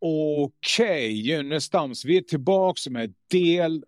[0.00, 2.04] Okej, Gynnestams.
[2.04, 3.84] Vi är tillbaka med del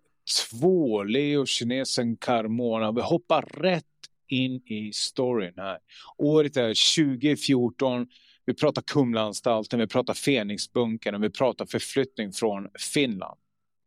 [0.49, 1.03] två.
[1.03, 2.91] Leo kinesen Carmona.
[2.91, 3.85] Vi hoppar rätt
[4.27, 5.77] in i storyn här.
[6.17, 8.07] Året är 2014.
[8.45, 13.39] Vi pratar Kumlaanstalten, vi pratar Fenixbunkern och vi pratar förflyttning från Finland.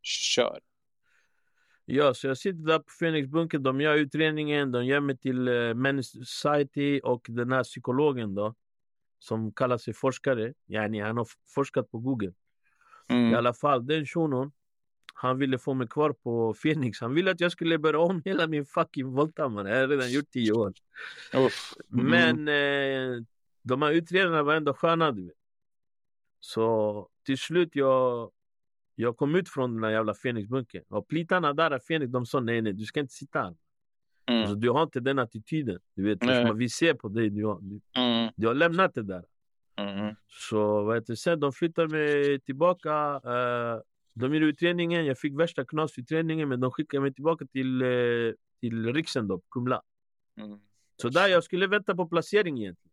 [0.02, 0.58] Kör!
[1.84, 5.52] Ja, så jag sitter där på Fenixbunkern, de gör utredningen, de ger mig till eh,
[5.52, 8.54] Men's Society och den här psykologen då,
[9.24, 10.52] som kallar sig forskare.
[10.68, 12.32] Yani, han har forskat på Google.
[13.08, 13.30] Mm.
[13.32, 14.52] I alla fall, den shunon,
[15.14, 17.00] han ville få mig kvar på Phoenix.
[17.00, 19.66] Han ville att jag skulle börja om hela min fucking volta man.
[19.66, 20.72] Jag har redan gjort tio år.
[21.92, 22.06] Mm.
[22.10, 23.22] Men eh,
[23.62, 25.36] de här utredarna var ändå sköna du vet.
[26.40, 28.30] Så till slut jag,
[28.94, 30.84] jag kom ut från den här jävla Phoenixbunkern.
[30.88, 33.54] Och plitarna där i Phoenix de sa nej nej du ska inte sitta här.
[34.26, 34.40] Mm.
[34.40, 35.78] Alltså, du har inte den attityden.
[35.94, 36.58] Du vet, mm.
[36.58, 38.30] vi ser på dig, du har, du, mm.
[38.36, 39.24] du har lämnat det där.
[39.76, 40.14] Mm.
[40.28, 43.14] Så sen de flyttade mig tillbaka.
[43.14, 43.80] Uh,
[44.14, 48.92] de gjorde utredningen, jag fick värsta knasutredningen men de skickade mig tillbaka till, uh, till
[48.94, 49.82] Riksen då, Kumla.
[50.40, 50.58] Mm.
[51.02, 52.90] Så där jag skulle vänta på placering egentligen.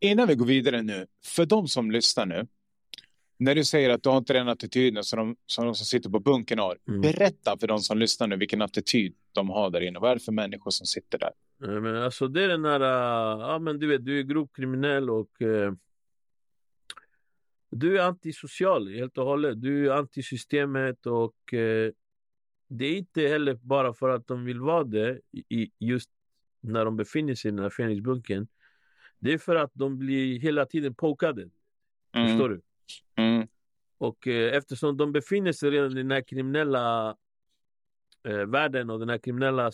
[0.00, 2.46] Innan vi går vidare nu, för de som lyssnar nu.
[3.40, 6.10] När du säger att du har inte den attityden som de som, de som sitter
[6.10, 6.78] på bunkern har.
[6.88, 7.00] Mm.
[7.00, 9.98] Berätta för de som lyssnar nu vilken attityd de har där inne.
[9.98, 11.32] Vad är det för människor som sitter där?
[11.80, 12.80] men alltså det är den här,
[13.40, 15.72] ja men du vet, du är grovt kriminell och uh,
[17.70, 19.62] du är antisocial helt och hållet.
[19.62, 21.90] Du är antisystemet och uh,
[22.68, 26.10] det är inte heller bara för att de vill vara det i, just
[26.60, 28.46] när de befinner sig i den här Fenixbunkern.
[29.18, 31.50] Det är för att de blir hela tiden pokade.
[32.12, 32.28] Mm.
[32.28, 32.60] Förstår du?
[33.16, 33.48] Mm.
[33.98, 37.16] Och eh, eftersom de befinner sig redan i den här kriminella
[38.24, 39.72] eh, världen och den här kriminella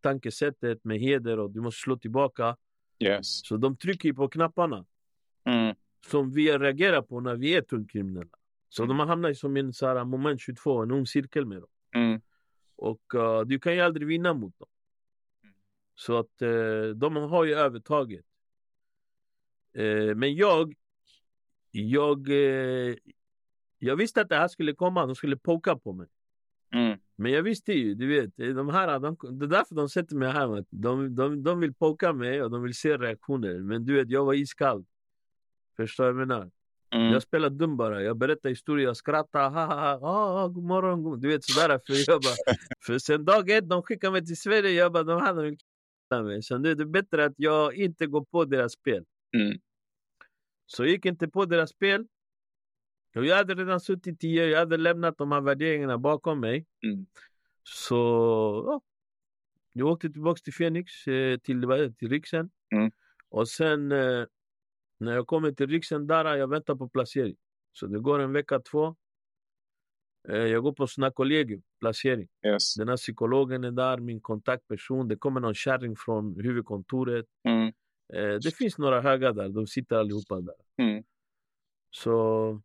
[0.00, 2.56] tankesättet med heder och du måste slå tillbaka.
[2.98, 3.46] Yes.
[3.46, 4.86] Så de trycker på knapparna.
[5.44, 5.74] Mm.
[6.06, 8.38] Som vi reagerar på när vi är tungt kriminella.
[8.68, 8.88] Så mm.
[8.88, 11.70] de har hamnat som en så här, moment 22, en ond cirkel med dem.
[11.94, 12.20] Mm.
[12.76, 14.68] Och uh, du kan ju aldrig vinna mot dem.
[15.94, 18.24] Så att uh, de har ju övertaget.
[19.78, 20.74] Uh, men jag,
[21.74, 22.28] jag,
[23.78, 26.06] jag visste att det här skulle komma, de skulle poka på mig.
[26.74, 26.98] Mm.
[27.16, 30.32] Men jag visste ju, du vet, de här, de, det är därför de sätter mig
[30.32, 30.64] här.
[30.70, 33.58] De, de, de vill poka mig och de vill se reaktioner.
[33.58, 34.84] Men du vet, jag var iskall.
[35.76, 36.50] Förstår jag menar?
[36.94, 37.12] Mm.
[37.12, 38.02] Jag spelar dum bara.
[38.02, 39.50] Jag berättar historier, jag skrattar.
[39.50, 40.44] Ha, ha, ha.
[40.44, 41.80] Oh, god morgon, god Du vet sådär.
[41.86, 44.70] För, jag bara, för sen dag ett, de skickar mig till Sverige.
[44.70, 45.56] Jag bara, de här vill
[46.10, 46.42] mig.
[46.42, 49.04] Så nu är det bättre att jag inte går på deras spel.
[49.36, 49.58] Mm.
[50.66, 52.06] Så jag gick inte på deras spel.
[53.14, 56.66] Och jag hade redan suttit tio jag hade lämnat de här värderingarna bakom mig.
[56.82, 57.06] Mm.
[57.62, 57.94] Så
[58.66, 58.80] ja,
[59.72, 62.50] jag åkte tillbaka till Phoenix, eh, till, till Riksen.
[62.74, 62.90] Mm.
[63.28, 64.24] Och sen eh,
[64.98, 67.36] när jag kommer till Riksen där, jag väntar på placering.
[67.72, 68.96] Så det går en vecka, två.
[70.28, 72.28] Eh, jag går på såna kollegium, placering.
[72.46, 72.74] Yes.
[72.74, 75.08] Den här psykologen är där, min kontaktperson.
[75.08, 77.26] Det kommer någon kärring från huvudkontoret.
[77.48, 77.72] Mm.
[78.42, 80.54] Det finns några höga där, de sitter allihopa där.
[80.76, 81.04] Mm.
[81.90, 82.60] Så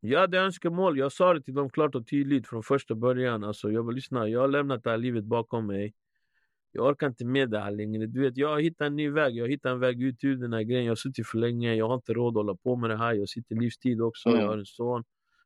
[0.00, 3.44] jag hade önskemål, jag sa det till dem klart och tydligt från första början.
[3.44, 5.94] Alltså, jag vill lyssna, jag har lämnat det här livet bakom mig.
[6.72, 8.06] Jag orkar inte med det här längre.
[8.06, 10.36] Du vet, jag har hittat en ny väg, jag har hittat en väg ut ur
[10.36, 10.84] den här grejen.
[10.84, 13.14] Jag har suttit för länge, jag har inte råd att hålla på med det här.
[13.14, 14.40] Jag sitter livstid också, mm.
[14.40, 15.04] jag har en son.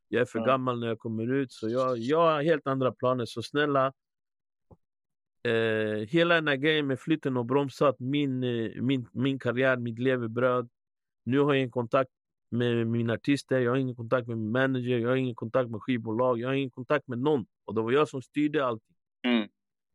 [0.09, 0.47] Jag är för mm.
[0.47, 3.25] gammal när jag kommer ut, så jag, jag har helt andra planer.
[3.25, 3.93] Så snälla,
[5.43, 9.99] eh, hela den här grejen med flytten har bromsat min, eh, min, min karriär, mitt
[9.99, 10.69] levebröd.
[11.25, 12.11] Nu har jag en kontakt
[12.51, 15.83] med mina artister, jag har ingen kontakt med min manager, jag har ingen kontakt med
[15.83, 17.47] skivbolag, jag har ingen kontakt med någon.
[17.65, 18.97] Och det var jag som styrde allting.
[19.27, 19.49] Mm.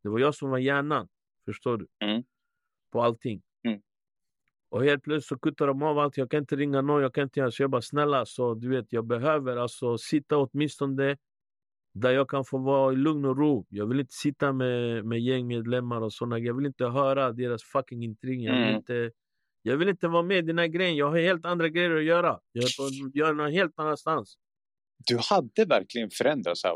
[0.04, 1.08] Det var jag som var hjärnan,
[1.46, 1.88] förstår du?
[2.00, 2.24] Mm.
[2.92, 3.42] På allting.
[3.64, 3.82] Mm.
[4.70, 7.24] Och helt plötsligt så kuttar de av allt, jag kan inte ringa någon, jag kan
[7.24, 7.64] inte göra så.
[7.64, 11.18] Jag bara snälla, så du vet, jag behöver alltså sitta åtminstone
[12.02, 13.66] där jag kan få vara i lugn och ro.
[13.70, 18.04] Jag vill inte sitta med, med gängmedlemmar och sådana Jag vill inte höra deras fucking
[18.04, 18.42] intrig.
[18.42, 18.76] Jag vill mm.
[18.76, 19.12] inte
[19.62, 20.96] jag vill inte vara med i den här grejen.
[20.96, 22.40] Jag har helt andra grejer att göra.
[22.52, 24.38] Jag är, på, jag helt annanstans.
[25.08, 26.74] Du hade verkligen förändrats här.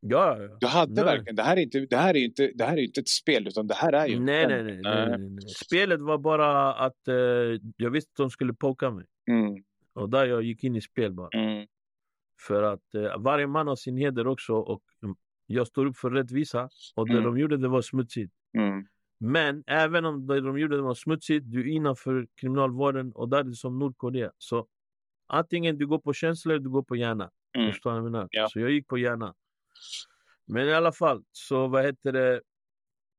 [0.00, 0.56] Ja, ja.
[0.60, 1.04] Du hade nej.
[1.04, 1.36] verkligen.
[1.36, 3.66] Det här, är inte, det, här är inte, det här är inte ett spel, utan
[3.66, 4.20] det här är ju...
[4.20, 5.40] Nej, nej, nej, nej, nej.
[5.66, 7.14] Spelet var bara att uh,
[7.76, 9.06] jag visste att de skulle poka mig.
[9.30, 9.62] Mm.
[9.92, 11.28] Och där jag gick in i spel bara.
[11.38, 11.66] Mm.
[12.46, 14.54] För att uh, varje man har sin heder också.
[14.54, 14.82] Och
[15.46, 16.68] jag står upp för rättvisa.
[16.94, 17.24] Och det mm.
[17.24, 18.32] de gjorde, det var smutsigt.
[18.58, 18.86] Mm.
[19.20, 23.38] Men även om det de gjorde det var smutsigt, du är innanför kriminalvården och där
[23.38, 24.32] är det som Nordkorea.
[24.38, 24.66] Så
[25.26, 27.30] antingen du går på känslor eller du går på hjärna.
[27.58, 27.72] Mm.
[27.72, 28.28] Förstår du vad jag menar?
[28.30, 28.48] Ja.
[28.48, 29.34] Så jag gick på hjärna.
[30.46, 32.40] Men i alla fall, så vad heter det?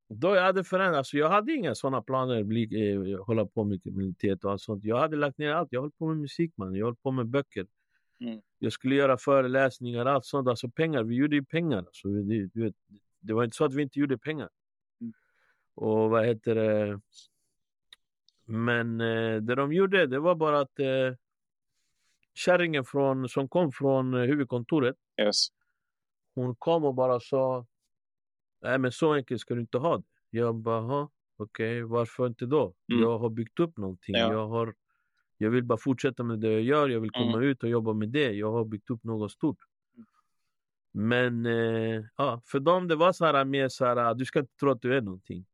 [0.09, 3.83] Då jag hade förändrats, alltså jag hade inga sådana planer, bli, eh, hålla på med
[3.83, 4.83] kriminalitet och allt sånt.
[4.83, 5.69] Jag hade lagt ner allt.
[5.71, 7.67] Jag höll på med musik man, jag höll på med böcker.
[8.21, 8.41] Mm.
[8.59, 10.47] Jag skulle göra föreläsningar, allt sånt.
[10.47, 11.77] Alltså pengar, vi gjorde ju pengar.
[11.77, 12.73] Alltså, det, det,
[13.19, 14.49] det var inte så att vi inte gjorde pengar.
[15.01, 15.13] Mm.
[15.75, 17.01] Och vad heter det?
[18.45, 21.15] Men eh, det de gjorde, det var bara att eh,
[22.33, 25.47] kärringen från, som kom från huvudkontoret, yes.
[26.35, 27.65] hon kom och bara sa,
[28.61, 30.03] nej men så enkelt ska du inte ha det.
[30.29, 32.73] Jag bara, okej, okay, varför inte då?
[32.91, 33.03] Mm.
[33.03, 34.15] Jag har byggt upp någonting.
[34.15, 34.33] Ja.
[34.33, 34.75] Jag, har,
[35.41, 37.49] jag vill bara fortsätta med det jag gör, jag vill komma mm.
[37.49, 38.31] ut och jobba med det.
[38.31, 39.57] Jag har byggt upp något stort.
[40.91, 44.55] Men eh, ja, för dem det var så här mer så här, du ska inte
[44.55, 45.45] tro att du är någonting.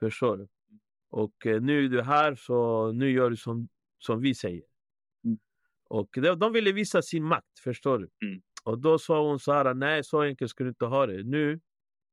[0.00, 0.48] Förstår du?
[1.10, 4.62] Och eh, nu är du här så nu gör du som, som vi säger.
[5.24, 5.38] Mm.
[5.88, 8.26] Och de, de ville visa sin makt, förstår du?
[8.26, 8.42] Mm.
[8.64, 11.22] Och då sa hon så här, nej så enkelt ska du inte ha det.
[11.22, 11.60] Nu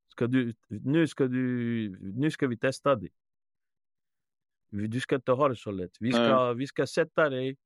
[0.08, 3.10] ska, du, nu ska, du, nu ska vi testa dig.
[4.72, 5.98] Du ska inte ha det så lätt.
[6.00, 7.58] Vi ska, vi ska sätta dig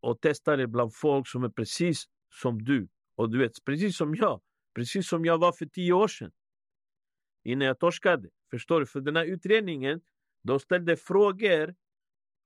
[0.00, 2.88] och testa det bland folk som är precis som du.
[3.14, 4.40] Och du vet, precis som jag.
[4.74, 6.32] Precis som jag var för tio år sedan.
[7.44, 8.28] Innan jag torskade.
[8.50, 8.86] Förstår du?
[8.86, 10.00] För den här utredningen,
[10.42, 11.74] de ställde frågor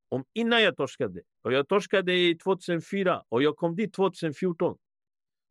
[0.09, 1.23] om innan jag torskade.
[1.43, 4.79] Och jag torskade i 2004 och jag kom dit 2014.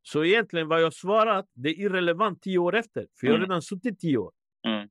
[0.02, 3.08] Så egentligen vad jag svarat, det är irrelevant tio år efter.
[3.20, 3.50] För jag har mm.
[3.50, 4.32] redan suttit tio år.
[4.68, 4.90] Mm.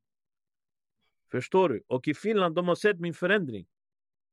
[1.30, 1.82] Förstår du?
[1.86, 3.66] Och i Finland, de har sett min förändring.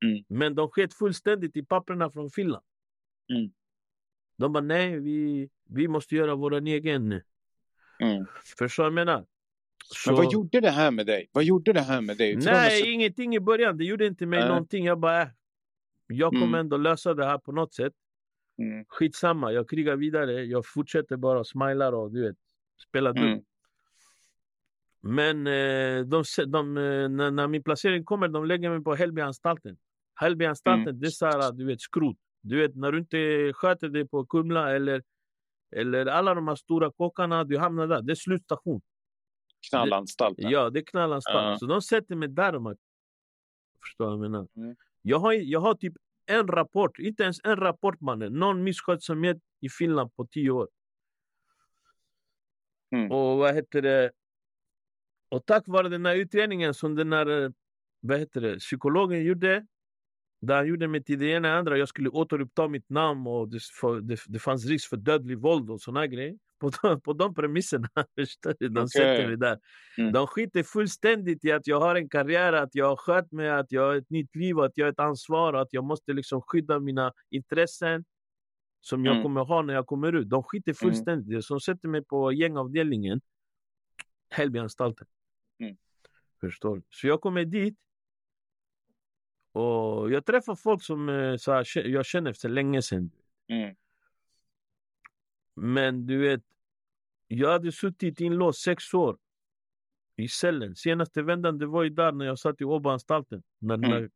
[0.05, 0.23] Mm.
[0.27, 2.63] Men de sket fullständigt i papperna från Finland.
[3.33, 3.51] Mm.
[4.37, 7.11] De bara, nej, vi, vi måste göra vår egen.
[7.99, 8.25] Mm.
[8.57, 9.25] Förstår du vad jag menar?
[9.85, 10.11] Så...
[10.11, 11.29] Men vad gjorde det här med dig?
[11.31, 12.35] Vad gjorde det här med dig?
[12.35, 12.87] Nej, så...
[12.87, 13.77] ingenting i början.
[13.77, 14.47] Det gjorde inte mig äh.
[14.47, 14.85] någonting.
[14.85, 15.27] Jag bara, äh,
[16.07, 16.59] jag kommer mm.
[16.59, 17.93] ändå lösa det här på något sätt.
[18.57, 18.85] Mm.
[18.87, 20.43] Skitsamma, jag krigar vidare.
[20.43, 22.37] Jag fortsätter bara smilar och du vet,
[22.89, 23.23] spela dum.
[23.23, 23.43] Mm.
[25.01, 29.77] Men eh, de, de, eh, när, när min placering kommer, de lägger mig på Hällbyanstalten.
[30.15, 30.99] Hällbyanstalten, mm.
[30.99, 32.17] det är så här, du vet, skrot.
[32.41, 35.03] Du vet, när du inte sköter dig på Kumla eller,
[35.75, 38.01] eller alla de här stora kockarna, du hamnar där.
[38.01, 38.81] Det är slutstation.
[39.69, 40.37] Knallanstalt?
[40.37, 41.53] Ja, det är knallanstalt.
[41.53, 41.57] Uh.
[41.57, 42.59] Så de sätter mig där.
[42.59, 42.75] Man,
[43.83, 44.47] förstår vad jag menar?
[44.55, 44.75] Mm.
[45.01, 45.93] Jag, har, jag har typ
[46.25, 48.33] en rapport, inte ens en rapport mannen.
[48.33, 50.69] Någon misskötsamhet i Finland på tio år.
[52.95, 53.11] Mm.
[53.11, 54.11] Och vad heter det?
[55.31, 57.53] Och tack vare den här utredningen som den här
[58.01, 59.65] vad heter det, psykologen gjorde
[60.41, 61.77] där han gjorde mig till ena och andra.
[61.77, 65.69] Jag skulle återuppta mitt namn och det, för, det, det fanns risk för dödlig våld
[65.69, 66.37] och såna grejer.
[66.61, 67.89] På de, på de premisserna.
[67.95, 68.21] de
[68.69, 68.87] okay.
[68.87, 69.59] sätter mig där.
[69.97, 70.13] Mm.
[70.13, 73.71] De skiter fullständigt i att jag har en karriär, att jag har skött mig, att
[73.71, 76.79] jag har ett nytt liv, att jag har ett ansvar, att jag måste liksom skydda
[76.79, 78.05] mina intressen
[78.81, 79.23] som jag mm.
[79.23, 80.29] kommer ha när jag kommer ut.
[80.29, 80.75] De skiter mm.
[80.75, 81.39] fullständigt i mm.
[81.39, 81.47] det.
[81.49, 83.21] De sätter mig på gängavdelningen,
[84.29, 85.07] Hällbyanstalten.
[85.61, 85.77] Mm.
[86.39, 86.83] Förstår du?
[86.89, 87.77] Så jag kommer dit
[89.51, 93.11] och jag träffar folk som eh, så här, jag känner för länge sedan.
[93.47, 93.75] Mm.
[95.55, 96.41] Men du vet,
[97.27, 99.17] jag hade suttit inlåst sex år
[100.15, 100.75] i cellen.
[100.75, 103.43] Senaste vändan det var ju där när jag satt i Åboanstalten.
[103.59, 103.91] När mm.
[103.91, 104.09] den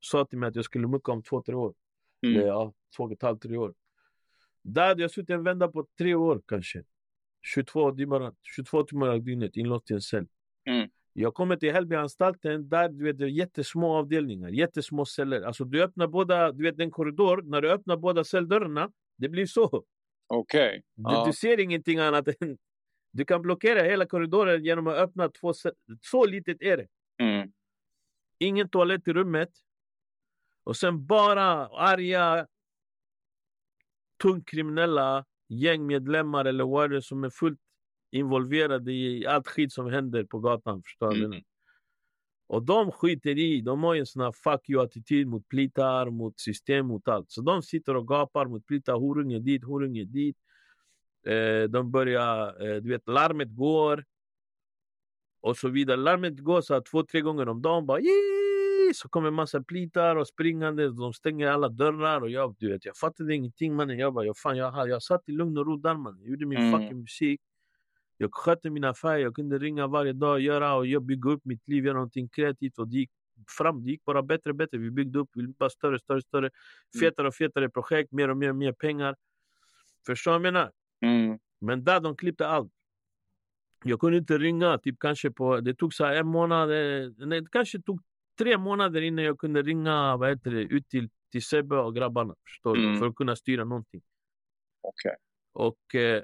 [0.00, 1.74] sa till mig att jag skulle mucka om två, tre år.
[2.22, 2.36] Mm.
[2.36, 3.74] Eller, ja, två och ett halvt, tre år.
[4.62, 6.84] Där hade jag suttit en vända på tre år kanske.
[7.42, 10.26] 22 timmar, 22 timmar dygnet inlåst i en cell.
[10.66, 10.88] Mm.
[11.12, 15.42] Jag kommer till Hällbyanstalten, där du vet, det är jättesmå avdelningar, jättesmå celler.
[15.42, 19.46] Alltså du öppnar båda, du vet en korridor, när du öppnar båda celldörrarna, det blir
[19.46, 19.84] så.
[20.26, 20.68] Okej.
[20.68, 20.82] Okay.
[20.94, 21.26] Du, ja.
[21.26, 22.58] du, ser ingenting annat än...
[23.10, 25.52] Du kan blockera hela korridoren genom att öppna två
[26.00, 26.86] Så litet är det.
[27.18, 27.52] Mm.
[28.38, 29.50] Ingen toalett i rummet.
[30.64, 32.46] Och sen bara arga,
[34.22, 37.60] tungt kriminella gängmedlemmar eller vad det som är fullt
[38.10, 40.82] involverade i allt skit som händer på gatan.
[40.82, 41.24] Förstår du?
[41.24, 41.40] Mm.
[42.48, 46.86] Och de skiter i, de har en sån här fuck you-attityd mot plitar, mot system,
[46.86, 47.30] mot allt.
[47.30, 50.36] Så de sitter och gapar mot plitar, horunge dit, horunge dit.
[51.26, 54.04] Eh, de börjar, eh, du vet, larmet går.
[55.40, 55.96] Och så vidare.
[55.96, 57.86] Larmet går så här, två, tre gånger om dagen.
[57.86, 58.46] Bara, Yee!
[58.94, 60.90] så kommer en massa plitar och springande.
[60.90, 62.20] De stänger alla dörrar.
[62.20, 63.98] Och jag, du vet, jag fattade ingenting mannen.
[63.98, 66.20] Jag bara, jag, fan, jag, jag satt i lugn och ro där mannen.
[66.20, 66.80] Jag gjorde min mm.
[66.80, 67.40] fucking musik.
[68.16, 71.68] Jag skötte mina affärer, jag kunde ringa varje dag, göra och jag bygga upp mitt
[71.68, 73.10] liv, göra någonting kreativt och det gick
[73.58, 74.78] fram, det gick bara bättre och bättre.
[74.78, 77.00] Vi byggde upp, vi bara större, större, större, mm.
[77.00, 79.16] fetare och fetare projekt, mer och mer och mer pengar.
[80.06, 80.72] Förstår du vad jag menar?
[81.00, 81.38] Mm.
[81.60, 82.72] Men där de klippte allt.
[83.84, 87.82] Jag kunde inte ringa, typ kanske på, det tog så en månad, nej, det kanske
[87.82, 88.00] tog
[88.38, 92.34] tre månader innan jag kunde ringa vad heter det, ut till, till Sebbe och grabbarna.
[92.48, 92.92] Förstår mm.
[92.92, 92.98] du?
[92.98, 94.02] För att kunna styra någonting.
[94.82, 95.16] Okay.
[95.52, 96.22] Och eh,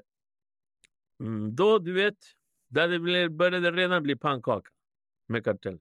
[1.19, 2.17] Mm, då, du vet,
[2.67, 4.69] där det började redan bli pannkaka
[5.27, 5.79] med kartell.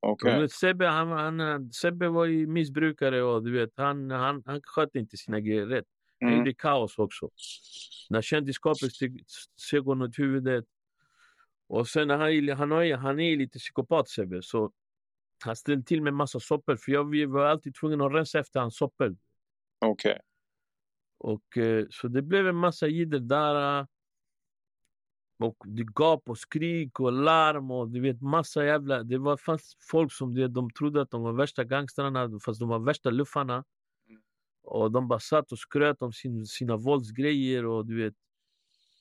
[0.00, 0.48] Okay.
[0.48, 5.16] Sebbe, han, han, Sebbe var ju missbrukare och du vet, han, han, han skötte inte
[5.16, 5.86] sina grejer rätt.
[6.20, 6.38] Han mm.
[6.38, 7.30] gjorde kaos också.
[8.10, 8.92] När kändisskapet
[9.56, 10.64] steg honom åt huvudet.
[11.68, 14.72] Och sen han, han, är, han är lite psykopat Sebbe, så
[15.44, 16.76] han ställde till med massa soppor.
[16.76, 19.16] För jag var alltid tvungen att rensa efter hans soppor.
[19.78, 20.10] Okej.
[20.10, 20.20] Okay.
[21.18, 23.86] Och, eh, så det blev en massa jidder där.
[25.38, 29.02] Och det gap och skrik och larm och du vet massa jävla...
[29.02, 32.68] Det var fast folk som det, de trodde att de var värsta gangstrarna fast de
[32.68, 33.64] var värsta luffarna.
[34.08, 34.22] Mm.
[34.62, 38.14] Och de bara satt och skröt om sin, sina våldsgrejer och du vet.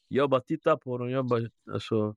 [0.07, 1.09] Jag bara tittade på dem.
[1.09, 2.15] Jag bara, alltså,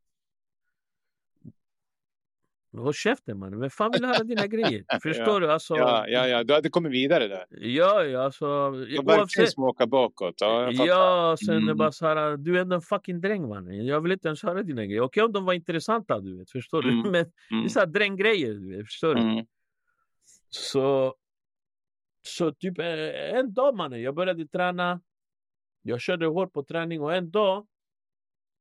[2.79, 4.85] Håll käften mannen, vem fan vill höra dina grejer?
[5.03, 5.53] Förstår ja, du?
[5.53, 7.47] Alltså, ja, ja, ja, du hade kommit vidare där.
[7.51, 8.71] Ja, ja, alltså.
[8.71, 10.35] Du verkligen småka bakåt.
[10.39, 11.77] Ja, ja sen mm.
[11.77, 13.87] bara så här, du är ändå en fucking dräng mannen.
[13.87, 15.01] Jag vill inte ens höra dina grejer.
[15.01, 17.03] Okej om de var intressanta, du vet, förstår mm.
[17.03, 17.11] du?
[17.11, 17.21] Men
[17.51, 17.63] mm.
[17.63, 19.21] det är så här dränggrejer, du vet, förstår du?
[19.21, 19.47] Mm.
[20.51, 21.15] Så,
[22.23, 25.01] så typ eh, en dag mannen, jag började träna.
[25.83, 27.67] Jag körde hårt på träning och en dag,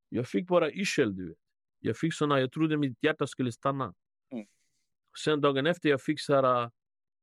[0.08, 1.38] jag fick bara yrsel, du vet.
[1.80, 3.94] Jag fick såna, jag trodde mitt hjärta skulle stanna.
[5.24, 6.70] Sen dagen efter jag fick så här,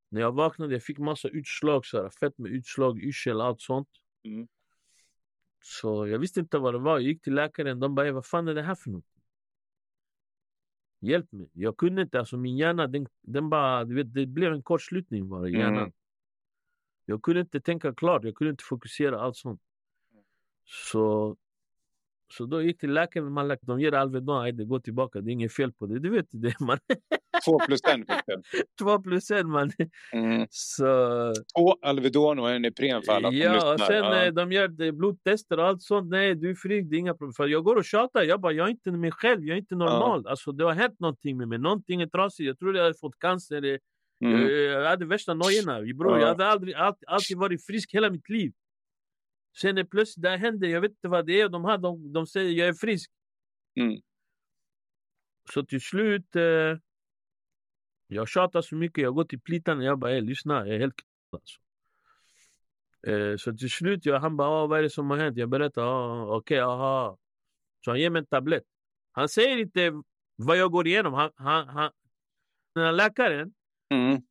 [0.10, 3.90] när jag vaknade, jag fick massa utslag, så här, fett med utslag, yrsel, allt sånt.
[4.24, 4.48] Mm.
[5.64, 7.00] Så jag visste inte vad det var.
[7.00, 9.06] Jag gick till läkaren, de bara, vad fan är det här för något?
[11.00, 11.50] Hjälp mig.
[11.54, 15.30] Jag kunde inte, alltså min hjärna, den, den bara, du vet, det blev en kortslutning
[15.30, 15.78] bara i hjärnan.
[15.78, 15.94] Mm.
[17.06, 19.62] Jag kunde inte tänka klart, jag kunde inte fokusera, allt sånt.
[20.64, 21.38] Så
[22.28, 25.54] så då gick till läkaren, man de ger Alvedon, det går tillbaka, det är inget
[25.54, 26.00] fel på det.
[26.00, 26.80] Du vet det man.
[27.46, 28.06] Två plus en
[28.80, 29.72] Två plus en man.
[30.14, 30.48] Mm.
[30.50, 30.86] Så...
[31.58, 34.24] Två Alvedon och en Ipren för alla Ja, och sen ja.
[34.24, 36.10] Eh, de gör blodtester och allt sånt.
[36.10, 37.34] Nej, du är fri, det är inga problem.
[37.34, 39.76] För jag går och tjatar, jag bara, jag är inte mig själv, jag är inte
[39.76, 40.22] normal.
[40.24, 40.30] Ja.
[40.30, 42.48] Alltså det har hänt någonting med mig, någonting är trasigt.
[42.48, 43.80] Jag tror jag hade fått cancer.
[44.22, 44.48] Mm.
[44.48, 45.80] Jag, hade värsta nojorna.
[45.82, 46.20] Ja.
[46.20, 48.54] Jag hade aldrig, alltid, alltid varit frisk hela mitt liv.
[49.62, 51.50] Sen är plötsligt det händer, jag vet inte vad det är.
[51.50, 53.12] De, har, de, de säger jag är frisk.
[53.80, 54.02] Mm.
[55.54, 56.78] Så till slut, eh,
[58.08, 60.96] jag tjatar så mycket, jag går till plitan och jag bara, lyssna, jag är helt
[61.32, 61.60] alltså.
[63.08, 65.38] eh, Så till slut, jag, han bara, vad är det som har hänt?
[65.38, 65.84] Jag berättar,
[66.24, 67.18] okej, okay, aha.
[67.86, 68.64] Så han ger mig en tablett.
[69.12, 70.02] Han säger inte
[70.36, 71.14] vad jag går igenom.
[71.14, 71.92] Han, han, han,
[72.76, 73.54] den här läkaren,
[73.90, 74.22] mm.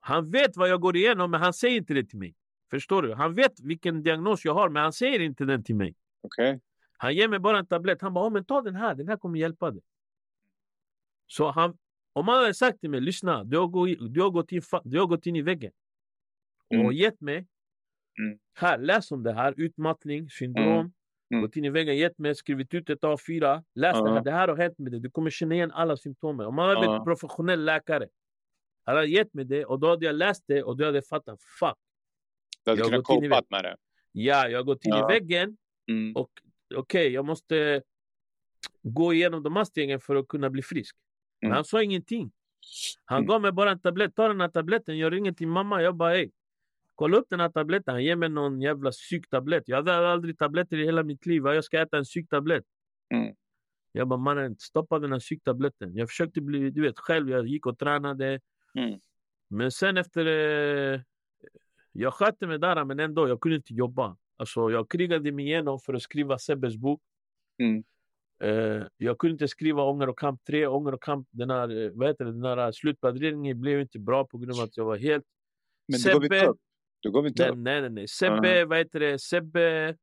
[0.00, 2.34] han vet vad jag går igenom men han säger inte det till mig.
[2.70, 3.14] Förstår du?
[3.14, 5.94] Han vet vilken diagnos jag har, men han säger inte den till mig.
[6.22, 6.58] Okay.
[6.98, 8.02] Han ger mig bara en tablett.
[8.02, 9.82] Han bara, oh, men ta den här, den här kommer hjälpa dig.
[11.26, 11.78] Så han,
[12.12, 14.98] om han hade sagt till mig, lyssna, du har gått, du har gått, in, du
[14.98, 15.72] har gått in i väggen
[16.74, 16.86] mm.
[16.86, 17.46] och gett mig,
[18.18, 18.38] mm.
[18.54, 20.92] här, läs om det här, utmattning, syndrom,
[21.30, 21.42] mm.
[21.42, 24.04] Gått in i väggen, gett mig, skrivit ut ett A4, läs uh -huh.
[24.04, 26.46] det här, det här har hänt med dig, du kommer känna igen alla symptomer.
[26.46, 27.04] Om han hade varit uh -huh.
[27.04, 28.08] professionell läkare,
[28.84, 31.06] han hade gett mig det och då hade jag läst det och då hade jag
[31.06, 31.76] fattat, fuck,
[32.64, 33.76] du hade kunnat kopat med det?
[34.12, 35.12] Ja, jag har gått in ja.
[35.12, 35.56] i väggen.
[36.14, 36.30] Och
[36.74, 37.82] okej, okay, jag måste
[38.82, 40.96] gå igenom de här stegen för att kunna bli frisk.
[41.42, 41.54] Mm.
[41.54, 42.32] han sa ingenting.
[43.04, 43.26] Han mm.
[43.26, 44.14] gav mig bara en tablett.
[44.14, 44.98] Ta den här tabletten.
[44.98, 45.82] Jag ringer till mamma.
[45.82, 46.32] Jag bara, hej.
[46.94, 47.94] Kolla upp den här tabletten.
[47.94, 49.62] Han ger mig någon jävla psyktablett.
[49.66, 51.42] Jag hade aldrig tabletter i hela mitt liv.
[51.46, 52.64] Jag ska äta en psyktablett.
[53.14, 53.34] Mm.
[53.92, 55.96] Jag bara, mannen, stoppa den här psyktabletten.
[55.96, 57.30] Jag försökte bli, du vet, själv.
[57.30, 58.40] Jag gick och tränade.
[58.74, 59.00] Mm.
[59.48, 61.00] Men sen efter eh,
[61.92, 64.16] jag skötte mig där, men ändå, jag kunde inte jobba.
[64.36, 67.02] Alltså, jag krigade mig igenom för att skriva Sebbes bok.
[67.58, 67.84] Mm.
[68.44, 70.66] Uh, jag kunde inte skriva Ånger och kamp 3.
[70.66, 74.24] Ånger och kamp, den här, eh, vad heter det, den här slutpläderingen blev inte bra
[74.24, 75.24] på grund av att jag var helt...
[75.88, 76.60] Men Sebbe, du gav inte upp?
[77.00, 77.58] Du gav inte nej, upp?
[77.58, 78.08] Nej, nej, nej.
[78.08, 78.64] Sebbe, uh -huh.
[78.64, 79.96] vad heter det, Sebbe...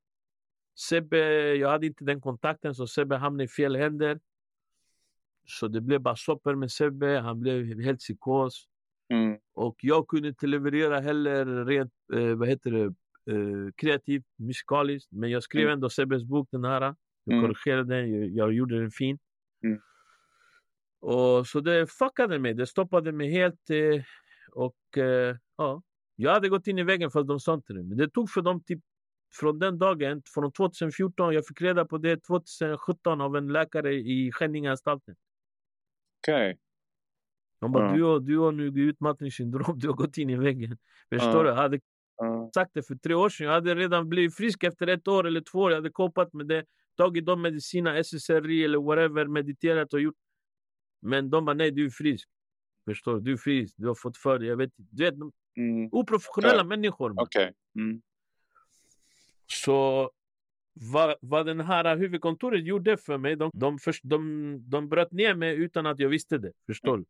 [0.78, 1.20] Sebbe,
[1.56, 4.20] jag hade inte den kontakten så Sebbe hamnade i fel händer.
[5.48, 8.68] Så det blev bara sopper med Sebbe, han blev helt psykos.
[9.10, 9.38] Mm.
[9.54, 12.84] Och jag kunde inte leverera heller rent eh, vad heter det,
[13.34, 15.12] eh, kreativt, musikaliskt.
[15.12, 15.74] Men jag skrev mm.
[15.74, 16.96] ändå Sebbes bok, den här.
[17.26, 17.46] Jag mm.
[17.46, 19.20] korrigerade den, jag, jag gjorde den fin.
[19.64, 19.82] Mm.
[21.00, 23.70] Och, så det fuckade mig, det stoppade mig helt.
[23.70, 24.04] Eh,
[24.52, 25.82] och eh, ja,
[26.16, 27.84] jag hade gått in i väggen för att de sa inte det.
[27.84, 28.80] Men det tog för dem typ
[29.40, 34.32] från den dagen, från 2014, jag fick reda på det 2017 av en läkare i
[34.32, 35.16] Skänningeanstalten.
[36.22, 36.50] Okej.
[36.50, 36.58] Okay.
[37.60, 40.78] De bara, du, har, du har nu utmattningssyndrom, du har gått in i väggen.
[41.10, 41.50] Förstår du?
[41.50, 41.80] Jag hade
[42.56, 43.48] sagt det för tre år sedan.
[43.48, 45.72] Jag hade redan blivit frisk efter ett år eller två år.
[45.72, 46.66] Jag hade kopat med det,
[46.96, 50.16] tagit de mediciner, SSRI eller whatever, mediterat och gjort.
[51.02, 52.30] Men de bara, nej du är frisk.
[52.86, 53.22] Förstår du?
[53.22, 54.48] Du är frisk, du har fått för dig.
[54.48, 55.14] Jag vet Du vet,
[55.58, 55.90] mm.
[55.92, 56.64] oprofessionella ja.
[56.64, 57.22] människor.
[57.22, 57.52] Okay.
[57.76, 58.02] Mm.
[59.48, 60.12] Så
[60.74, 65.36] vad, vad den här huvudkontoret gjorde för mig, de, de, först, de, de bröt ner
[65.36, 66.52] mig utan att jag visste det.
[66.66, 67.06] Förstår du?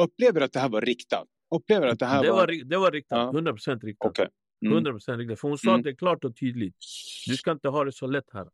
[0.00, 1.28] Upplever du att det här var riktat?
[1.54, 2.36] Upplever att det här det var...
[2.36, 2.64] var...
[2.64, 3.40] Det var riktat, ja.
[3.40, 4.10] 100% riktat.
[4.10, 4.28] Okay.
[4.66, 4.86] Mm.
[4.86, 5.40] 100% riktat.
[5.40, 5.82] För hon sa mm.
[5.82, 6.76] det klart och tydligt.
[7.26, 8.48] Du ska inte ha det så lätt här.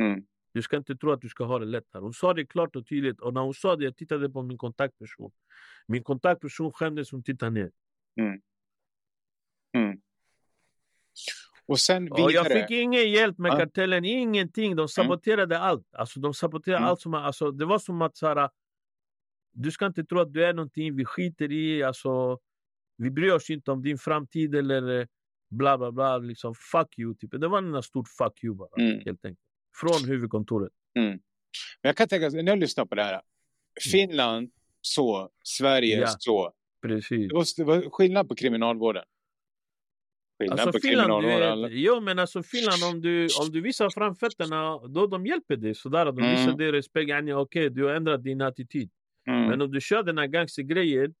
[0.00, 0.26] Mm.
[0.52, 2.00] Du ska inte tro att du ska ha det lätt här.
[2.00, 3.20] Hon sa det klart och tydligt.
[3.20, 5.30] Och när hon sa det, jag tittade på min kontaktperson.
[5.86, 7.70] Min kontaktperson skämdes, hon tittade ner.
[8.20, 8.40] Mm.
[9.76, 10.00] Mm.
[11.66, 12.22] Och sen vidare.
[12.22, 14.76] Och jag fick ingen hjälp med kartellen, ingenting.
[14.76, 14.88] De mm.
[14.88, 15.68] saboterade mm.
[15.68, 15.94] allt.
[15.94, 16.90] Alltså, de saboterade mm.
[16.90, 17.00] allt.
[17.00, 18.48] Som, alltså, det var som att så
[19.52, 22.38] du ska inte tro att du är någonting, vi skiter i, alltså,
[22.96, 25.06] vi bryr oss inte om din framtid eller eh,
[25.50, 26.18] bla bla bla.
[26.18, 27.14] Liksom, fuck you.
[27.14, 27.30] Typ.
[27.30, 28.68] Det var en stor fuck you bara,
[29.04, 29.40] helt enkelt.
[29.80, 30.72] Från huvudkontoret.
[30.98, 31.10] Mm.
[31.10, 33.12] Men jag kan tänka, när jag lyssnar på det här.
[33.12, 33.22] Mm.
[33.92, 36.06] Finland så, Sverige ja.
[36.18, 36.52] så.
[36.82, 37.28] Precis.
[37.28, 39.04] Det var, det var skillnad på kriminalvården.
[40.38, 41.62] Skillnad alltså, på Finland, kriminalvården.
[41.62, 45.74] Vet, jo men alltså Finland om du, om du visar framfötterna då de hjälper dig
[45.74, 46.04] sådär.
[46.04, 46.30] De mm.
[46.30, 47.10] visar dig respekt.
[47.10, 48.90] Okej okay, du har ändrat din attityd.
[49.28, 49.46] Mm.
[49.48, 51.14] Men om du kör den här gangstergrejen.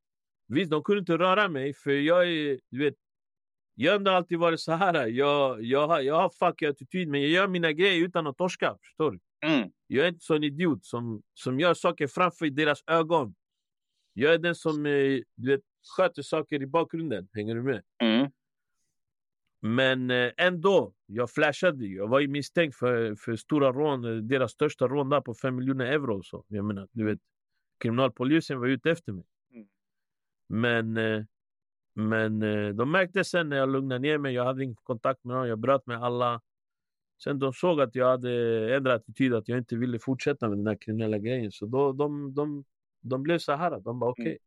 [0.48, 2.94] Visst de kunde inte röra mig för jag är, du vet.
[3.78, 5.06] Jag har ändå alltid varit så här.
[5.06, 8.76] Jag, jag, har, jag har fuck attityd men jag gör mina grejer utan att torska.
[8.82, 9.18] Förstår du?
[9.48, 9.70] Mm.
[9.86, 13.34] Jag är inte sån idiot som, som gör saker framför deras ögon.
[14.12, 15.60] Jag är den som eh, du vet,
[15.96, 17.28] sköter saker i bakgrunden.
[17.32, 17.82] Hänger du med?
[18.02, 18.30] Mm.
[19.60, 21.86] Men eh, ändå, jag flashade.
[21.86, 24.04] Jag var ju misstänkt för, för stora rån.
[24.04, 26.22] Eh, deras största rån där på 5 miljoner euro.
[26.22, 26.44] Så.
[26.48, 27.18] Jag menar, du vet,
[27.78, 29.24] kriminalpolisen var ute efter mig.
[29.52, 29.66] Mm.
[30.48, 31.26] Men,
[31.96, 32.40] men
[32.76, 34.34] de märkte sen när jag lugnade ner mig.
[34.34, 35.48] Jag hade ingen kontakt med någon.
[35.48, 36.40] Jag bröt med alla.
[37.24, 38.30] Sen de såg att jag hade
[38.76, 39.34] ändrat attityd.
[39.34, 41.52] Att jag inte ville fortsätta med den här kriminella grejen.
[41.52, 42.64] Så då, de, de,
[43.00, 43.80] de blev så här.
[43.80, 44.22] De bara okej.
[44.22, 44.32] Okay.
[44.32, 44.38] Mm.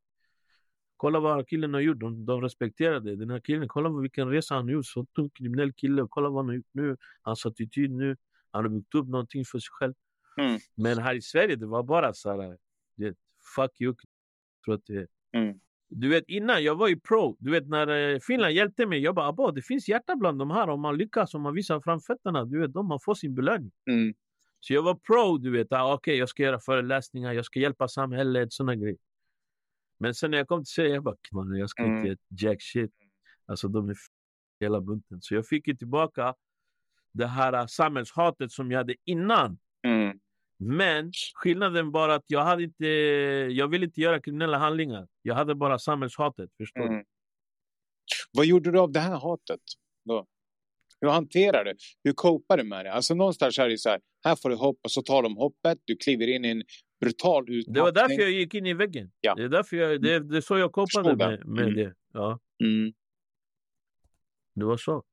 [0.97, 1.99] Kolla vad killen har gjort.
[1.99, 3.67] De, de respekterade den här killen.
[3.67, 4.85] Kolla vilken resa han har gjort.
[4.85, 6.07] Så tung kriminell kille.
[6.09, 6.97] Kolla vad han har gjort nu.
[7.21, 8.17] Hans attityd nu.
[8.51, 9.93] Han har byggt upp någonting för sig själv.
[10.37, 10.59] Mm.
[10.75, 12.57] Men här i Sverige, det var bara så här.
[12.95, 13.15] Det,
[13.55, 13.95] fuck you.
[14.65, 15.59] Tror att det mm.
[15.89, 17.37] Du vet innan, jag var ju pro.
[17.39, 18.99] Du vet när eh, Finland hjälpte mig.
[18.99, 20.69] Jag bara, det finns hjärta bland de här.
[20.69, 22.45] Om man lyckas, om man visar framfötterna.
[22.45, 23.71] Du vet, de, man får sin belöning.
[23.89, 24.13] Mm.
[24.59, 25.71] Så jag var pro, du vet.
[25.71, 27.33] Ah, Okej, okay, jag ska göra föreläsningar.
[27.33, 28.53] Jag ska hjälpa samhället.
[28.53, 28.97] Såna grejer.
[29.99, 32.17] Men sen när jag kom till Sverige, jag bara, man, jag ska inte mm.
[32.29, 32.91] jack shit.
[33.45, 33.95] Alltså de är
[34.59, 35.21] hela bunten.
[35.21, 36.35] Så jag fick ju tillbaka
[37.11, 39.57] det här äh, samhällshatet som jag hade innan.
[39.83, 40.19] Mm.
[40.59, 42.85] Men skillnaden var att jag hade inte,
[43.51, 45.07] jag ville inte göra kriminella handlingar.
[45.21, 47.03] Jag hade bara samhällshatet, förstår mm.
[48.31, 49.59] Vad gjorde du av det här hatet?
[50.05, 50.27] Då?
[51.01, 52.93] Hur hanterade du Hur copade du med det?
[52.93, 55.95] Alltså någonstans är det så här, här får du hoppa, så tar de hoppet, du
[55.95, 56.63] kliver in i en
[57.01, 57.73] brutal utmattning.
[57.73, 59.11] Det var därför jag gick in i väggen.
[59.21, 59.35] Ja.
[59.35, 61.75] Det är därför jag, det, det är så jag kopplade med, med mm.
[61.75, 61.93] det.
[62.13, 62.39] Ja.
[62.63, 62.93] Mm.
[64.55, 65.03] Det var så.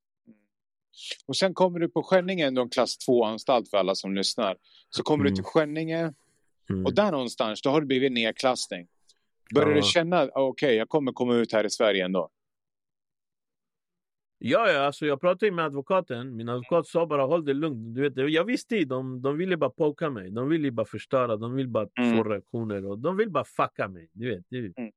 [1.25, 4.57] Och sen kommer du på Skänninge, en klass 2-anstalt för alla som lyssnar.
[4.89, 5.31] Så kommer mm.
[5.31, 6.13] du till Skänninge
[6.69, 6.85] mm.
[6.85, 8.87] och där någonstans då har du blivit nedklassning.
[9.53, 9.75] Börjar ja.
[9.75, 12.29] du känna, okej okay, jag kommer komma ut här i Sverige ändå?
[14.39, 16.35] Ja, ja alltså jag pratade med advokaten.
[16.35, 17.93] Min advokat sa bara håll dig lugn.
[17.93, 20.31] Du vet, jag visste de, de ville bara poka mig.
[20.31, 21.37] De ville bara förstöra.
[21.37, 22.17] De vill bara mm.
[22.17, 22.85] få reaktioner.
[22.85, 24.09] Och de vill bara fucka mig.
[24.11, 24.91] Du vet, det, mm.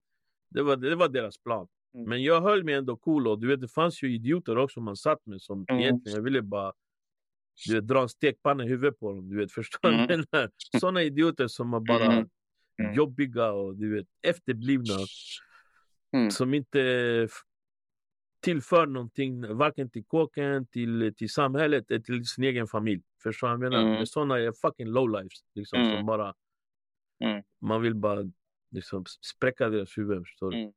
[0.48, 1.68] det, var, det var deras plan.
[1.94, 2.08] Mm.
[2.08, 3.28] Men jag höll mig ändå cool.
[3.28, 5.42] Och du vet, det fanns ju idioter också man satt med.
[5.42, 5.80] Som mm.
[5.80, 6.72] egentligen, jag ville bara
[7.66, 9.28] du vet, dra en stekpanna i huvudet på dem.
[9.28, 10.24] Du vet, förstår mm.
[10.80, 12.28] Sådana idioter som är bara mm.
[12.82, 12.94] mm.
[12.94, 14.94] jobbiga och du vet, efterblivna.
[16.12, 16.30] Mm.
[16.30, 17.28] Som inte
[18.40, 23.02] tillför någonting, varken till kåken, till, till samhället eller till sin egen familj.
[23.22, 23.94] Förstår du vad jag menar?
[23.94, 24.06] Mm.
[24.06, 25.44] Sådana är fucking lowlifes.
[25.54, 26.34] Liksom, som bara.
[27.60, 28.30] Man vill bara
[28.70, 30.24] liksom, spräcka deras huvuden.
[30.24, 30.72] Förstår du?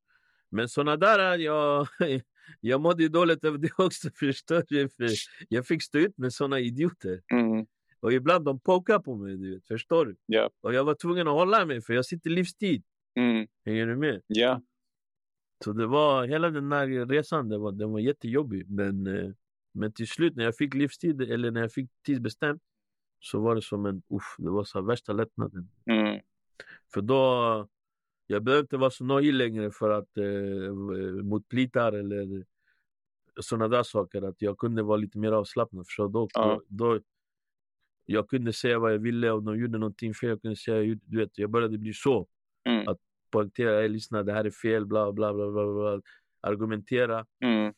[0.54, 1.88] Men sådana där, jag,
[2.62, 4.10] jag mådde dåligt över det också.
[4.20, 4.90] Förstår du?
[4.90, 5.10] För
[5.50, 7.22] jag fick stå ut med sådana idioter.
[7.32, 7.66] Mm.
[8.00, 10.36] Och ibland de pokar på mig, du vet, förstår du?
[10.36, 10.50] Yeah.
[10.62, 12.84] Och jag var tvungen att hålla mig för jag sitter livstid.
[13.16, 13.48] Mm.
[13.66, 14.22] Hänger du med?
[14.28, 14.62] Ja.
[15.64, 18.70] Så det var hela den här resan, det var, den var jättejobbig.
[18.70, 19.32] Men, eh,
[19.74, 22.62] men till slut när jag fick livstid, eller när jag fick tidsbestämt,
[23.20, 25.70] så var det som en, uff, det var så värsta lättnaden.
[25.86, 26.20] Mm.
[26.94, 27.68] För då,
[28.28, 30.74] jag behövde inte vara så nojig längre för att, eh,
[31.24, 32.46] mot plitar eller
[33.42, 34.22] sådana där saker.
[34.22, 35.86] Att jag kunde vara lite mer avslappnad.
[35.90, 36.62] För då, ja.
[36.68, 37.00] då,
[38.06, 40.30] jag kunde säga vad jag ville om de gjorde någonting fel.
[40.30, 42.28] Jag kunde säga, du vet, jag började bli så.
[42.70, 42.88] Mm.
[42.88, 43.00] Att
[43.32, 46.02] poängtera, lyssna det här är fel, bla bla bla, bla, bla
[46.42, 47.26] argumentera.
[47.44, 47.74] Mm.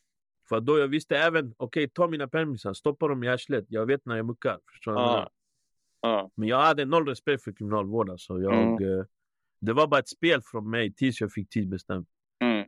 [0.50, 3.66] För då jag visste även, okej okay, ta mina permisar, stoppa dem i arslet.
[3.68, 4.60] Jag vet när jag muckar.
[4.72, 5.30] Förstår ah.
[6.02, 6.30] Ah.
[6.36, 8.12] Men jag hade noll respekt för kriminalvården.
[8.12, 9.00] Alltså jag, mm.
[9.00, 9.06] eh,
[9.60, 12.08] det var bara ett spel från mig tills jag fick tidsbestämt.
[12.44, 12.68] Mm.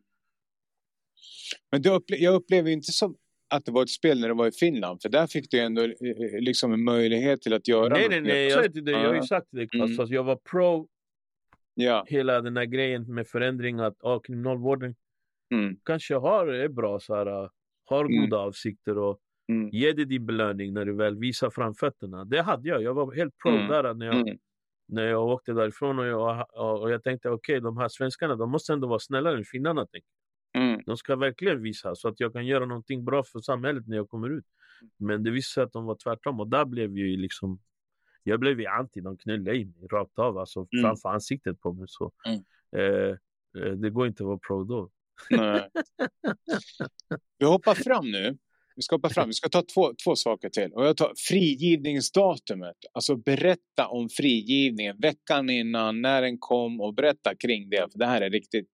[1.71, 3.15] Men du upple jag upplever inte som
[3.49, 5.01] att det var ett spel när det var i Finland.
[5.01, 8.21] För där fick du ändå eh, eh, liksom en möjlighet till att göra Nej, nej,
[8.21, 8.47] nej.
[8.47, 9.73] Jag, jag, jag har ju sagt det.
[9.73, 9.83] Mm.
[9.83, 10.87] Alltså, jag var pro
[11.79, 12.05] Ja.
[12.07, 14.95] Hela den här grejen med förändring att ah, kriminalvården
[15.53, 15.77] mm.
[15.83, 17.49] kanske har, är bra, så här,
[17.85, 18.21] har mm.
[18.21, 19.19] goda avsikter och
[19.49, 19.69] mm.
[19.69, 22.25] ger dig din belöning när du väl visar framfötterna.
[22.25, 22.83] Det hade jag.
[22.83, 23.67] Jag var helt pro mm.
[23.67, 24.37] där när jag, mm.
[24.87, 26.47] När jag åkte därifrån och jag,
[26.81, 29.87] och jag tänkte okej, okay, de här svenskarna de måste ändå vara snällare än finnarna.
[30.53, 30.81] Mm.
[30.85, 34.09] De ska verkligen visa så att jag kan göra någonting bra för samhället när jag
[34.09, 34.45] kommer ut.
[34.97, 37.59] Men det visade sig att de var tvärtom och där blev ju liksom
[38.27, 40.83] jag blev ju anti, de knullade i mig rakt av, alltså mm.
[40.83, 41.85] framför ansiktet på mig.
[41.87, 42.11] Så.
[42.25, 42.39] Mm.
[42.75, 43.17] Eh,
[43.63, 44.89] eh, det går inte att vara pro då.
[45.29, 45.69] Nej.
[47.37, 48.37] Vi hoppar fram nu.
[48.77, 49.27] Vi ska hoppa fram.
[49.27, 50.73] Vi ska ta två, två saker till.
[50.73, 52.75] Och jag tar frigivningsdatumet.
[52.93, 57.91] Alltså berätta om frigivningen veckan innan, när den kom och berätta kring det.
[57.91, 58.67] För det här är riktigt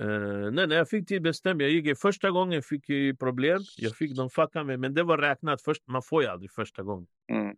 [0.00, 1.26] Uh, nej, när jag fick tid.
[1.42, 3.60] Jag gick första gången fick jag problem.
[3.76, 5.62] Jag fick de fucka med, men det var räknat.
[5.62, 7.06] Först, man får ju aldrig första gången.
[7.32, 7.56] Mm.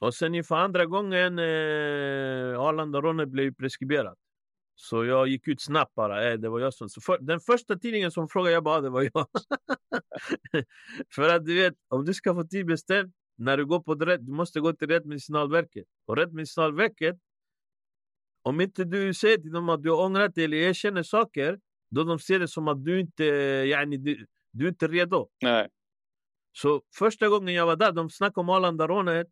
[0.00, 4.18] Och sen inför andra gången, eh, Arlanda-rånet blev preskriberat.
[4.74, 6.30] Så jag gick ut snabbt bara.
[6.30, 6.88] Eh, det var jag som...
[6.88, 9.26] Så för, den första tidningen som frågade jag bara, det var jag.
[11.14, 14.16] för att du vet, om du ska få tid bestämt, när du går på det
[14.16, 15.84] du måste gå till Rättsmedicinalverket.
[16.06, 17.16] Och Rättsmedicinalverket,
[18.42, 21.60] om inte du säger till dem att du har ångrat dig eller erkänner saker,
[21.90, 25.28] då de ser det som att du inte, yani, du, du är inte redo.
[25.42, 25.68] Nej.
[26.52, 29.26] Så första gången jag var där, de snackade om Arlanda-rånet.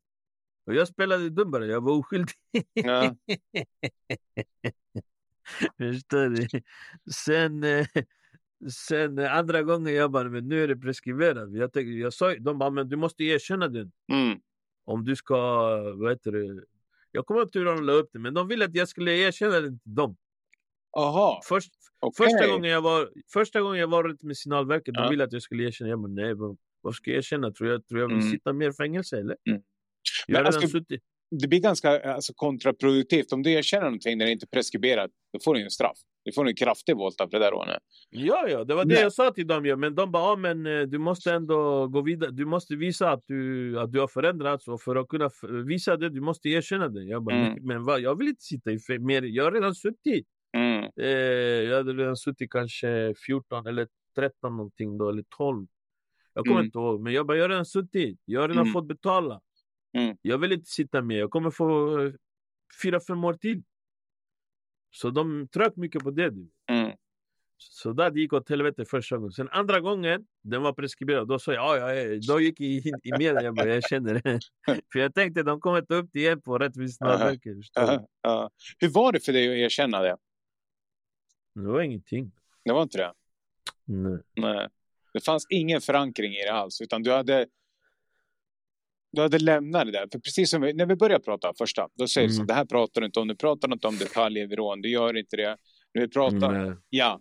[0.67, 2.35] Och jag spelade dummare, jag var oskyldig.
[2.73, 3.17] Ja.
[5.79, 6.61] Förstår du?
[7.13, 7.87] Sen, eh,
[8.71, 11.53] sen andra gången jag bara, men nu är det preskriberat.
[11.53, 13.91] Jag, tänkte, jag sa, de bara, men du måste erkänna det.
[14.13, 14.41] Mm.
[14.85, 15.37] Om du ska,
[15.95, 16.65] vad heter det?
[17.11, 19.13] Jag kommer inte ihåg hur de la upp det, men de ville att jag skulle
[19.13, 20.17] erkänna det till dem.
[20.97, 21.41] Aha.
[21.45, 22.27] Först, okay.
[22.27, 25.03] första, gången jag var, första gången jag var med Signalverket, ja.
[25.03, 25.91] de ville att jag skulle erkänna.
[25.91, 26.35] Jag bara, nej,
[26.81, 27.53] vad ska jag erkänna?
[27.53, 28.31] Tror jag, tror jag vill mm.
[28.31, 29.37] sitta mer i fängelse eller?
[29.51, 29.63] Mm.
[30.27, 31.03] Jag alltså, suttit...
[31.41, 33.33] Det blir ganska alltså, kontraproduktivt.
[33.33, 35.99] Om du erkänner någonting när det inte är preskriberat, då får du en straff.
[36.25, 37.83] Du får en kraftig våldtäkt för det där rånet.
[38.11, 39.03] Ja, ja, det var det Nej.
[39.03, 39.67] jag sa till dem.
[39.67, 39.77] Ja.
[39.77, 42.31] Men de bara, ja, men eh, du måste ändå gå vidare.
[42.31, 44.69] Du måste visa att du, att du har förändrats.
[44.69, 45.31] Och för att kunna
[45.67, 47.05] visa det, du måste erkänna det.
[47.05, 47.67] Jag bara, mm.
[47.67, 48.01] men vad?
[48.01, 49.27] Jag vill inte sitta i fängelse.
[49.27, 50.27] Jag har redan suttit.
[50.57, 50.91] Mm.
[51.01, 51.07] Eh,
[51.71, 55.67] jag hade redan suttit kanske 14 eller 13 någonting då, eller 12.
[56.35, 56.67] Jag kommer mm.
[56.67, 57.01] inte ihåg.
[57.01, 58.21] Men jag bara, jag har redan suttit.
[58.25, 58.73] Jag har redan mm.
[58.73, 59.41] fått betala.
[59.99, 60.17] Mm.
[60.23, 61.17] Jag vill inte sitta med.
[61.17, 62.13] Jag kommer få eh,
[62.83, 63.63] fyra, fem år till.
[64.91, 66.35] Så de tröt mycket på det.
[66.71, 66.93] Mm.
[67.59, 69.33] Så där gick åt helvete första gången.
[69.33, 71.29] Sen andra gången, den var preskriberad.
[71.29, 73.43] Då sa jag, ja, ja, då gick jag i, i media.
[73.43, 74.41] Jag, bara, jag känner det.
[74.93, 77.57] för jag tänkte, de kommer ta upp det igen på Rättviseverket.
[77.57, 77.99] Uh -huh.
[78.27, 80.17] uh Hur var det för dig att erkänna det?
[81.55, 82.33] Det var ingenting.
[82.65, 83.13] Det var inte det?
[83.85, 84.19] Nej.
[84.37, 84.69] Nej.
[85.13, 86.81] Det fanns ingen förankring i det alls.
[86.81, 87.47] Utan du hade
[89.13, 90.09] du hade lämnat det där.
[90.13, 92.47] För precis som vi, när vi började prata första, då säger du mm.
[92.47, 93.29] så det här pratar du inte om.
[93.29, 94.81] Du pratar inte om detaljer vid rån.
[94.81, 95.57] Du gör inte det.
[95.95, 96.77] När vi pratar, mm.
[96.89, 97.21] ja.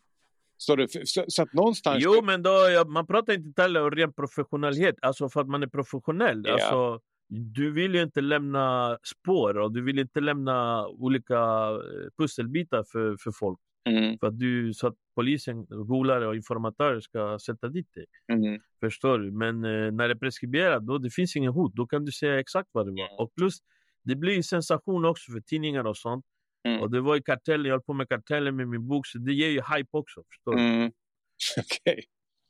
[0.57, 2.03] Så, det, så, så, att någonstans...
[2.03, 2.51] Jo, men då,
[2.87, 4.95] man pratar inte detaljer om ren professionalitet.
[5.01, 6.43] Alltså för att man är professionell.
[6.45, 6.53] Ja.
[6.53, 12.83] Alltså, du vill ju inte lämna spår och du vill inte lämna olika eh, pusselbitar
[12.91, 13.59] för, för folk.
[13.89, 14.17] Mm.
[14.19, 18.05] För att du, så att polisen, golare och informatörer ska sätta dit dig.
[18.33, 18.61] Mm.
[18.79, 19.31] Förstår du?
[19.31, 21.75] Men eh, när det är preskriberat, då det finns ingen hot.
[21.75, 23.07] Då kan du säga exakt vad det var.
[23.07, 23.19] Mm.
[23.19, 23.57] Och plus,
[24.03, 26.25] det blir sensation också för tidningar och sånt.
[26.63, 26.81] Mm.
[26.81, 29.33] Och det var i kartellen, jag höll på med kartellen med min bok, så det
[29.33, 30.23] ger ju hype också.
[30.29, 30.61] Förstår du?
[30.61, 30.91] Mm.
[31.57, 32.03] Okej.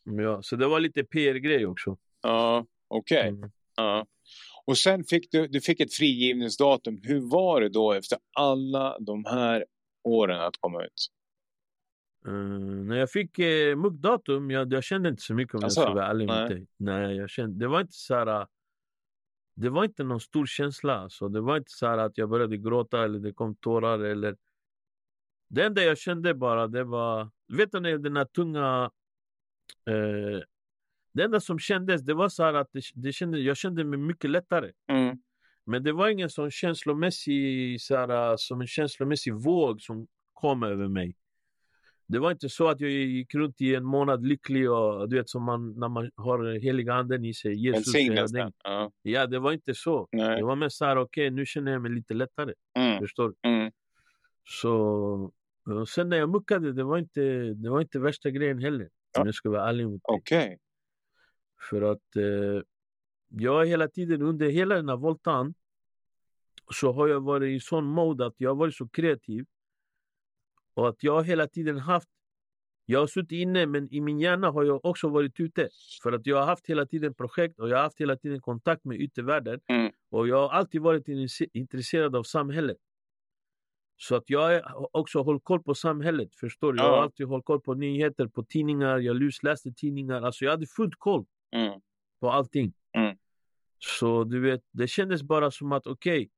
[0.06, 0.24] Okay.
[0.24, 1.98] Ja, så det var lite PR-grej också.
[2.22, 3.20] Ja, okej.
[3.20, 3.30] Okay.
[3.30, 3.52] Mm.
[3.76, 4.06] Ja.
[4.66, 7.00] Och sen fick du, du fick ett frigivningsdatum.
[7.04, 9.66] Hur var det då efter alla de här
[10.04, 11.08] åren att komma ut?
[12.28, 12.34] Uh,
[12.86, 15.94] när jag fick uh, muggdatum, jag, jag kände inte så mycket om alltså, jag ska
[15.94, 16.68] vara ärlig med dig.
[16.78, 18.48] Nej, jag kände, det var inte så här,
[19.56, 20.96] Det var inte någon stor känsla.
[20.96, 21.30] Alltså.
[21.30, 24.00] Det var inte så att jag började gråta eller det kom tårar.
[24.00, 24.38] Eller...
[25.50, 27.30] Det enda jag kände bara, det var...
[27.48, 28.92] Vet du den här tunga...
[29.90, 30.40] Uh,
[31.14, 34.30] det enda som kändes, det var så att det, det kände, jag kände mig mycket
[34.30, 34.72] lättare.
[34.88, 35.18] Mm.
[35.66, 40.88] Men det var ingen sån känslomässig, så här, som en känslomässig våg som kom över
[40.88, 41.16] mig.
[42.12, 45.30] Det var inte så att jag gick runt i en månad lycklig och du vet
[45.30, 47.54] som man, när man har heliga anden i sig.
[47.54, 48.92] Jesus en ja.
[49.02, 50.08] ja, det var inte så.
[50.12, 50.38] Nej.
[50.38, 52.54] Det var mest såhär, okej okay, nu känner jag mig lite lättare.
[52.76, 53.00] Mm.
[53.00, 53.50] Förstår du?
[53.50, 53.72] Mm.
[54.44, 55.32] Så
[55.66, 57.22] och sen när jag muckade, det var inte,
[57.54, 58.90] det var inte värsta grejen heller.
[59.14, 59.22] Ja.
[59.22, 60.16] Om jag ska vara ärlig mot dig.
[60.16, 60.58] Okay.
[61.70, 62.64] För att eh,
[63.30, 65.54] jag hela tiden, under hela den här voltan,
[66.74, 69.46] så har jag varit i sån mode att jag har varit så kreativ.
[70.74, 72.10] Och att jag hela tiden haft...
[72.86, 75.70] Jag har suttit inne men i min hjärna har jag också varit ute.
[76.04, 78.86] För att jag har haft hela tiden projekt och jag har haft hela tiden kontakt
[78.86, 79.60] med yttervärlden.
[79.68, 79.92] Mm.
[80.10, 81.08] Och jag har alltid varit
[81.54, 82.78] intresserad av samhället.
[83.98, 86.80] Så att jag har också hållit koll på samhället, förstår du?
[86.80, 90.22] Jag har alltid hållit koll på nyheter, på tidningar, jag läste tidningar.
[90.22, 91.82] Alltså jag hade fullt koll mm.
[92.20, 92.74] på allting.
[92.98, 93.18] Mm.
[93.80, 96.30] Så du vet, det kändes bara som att okej, okay,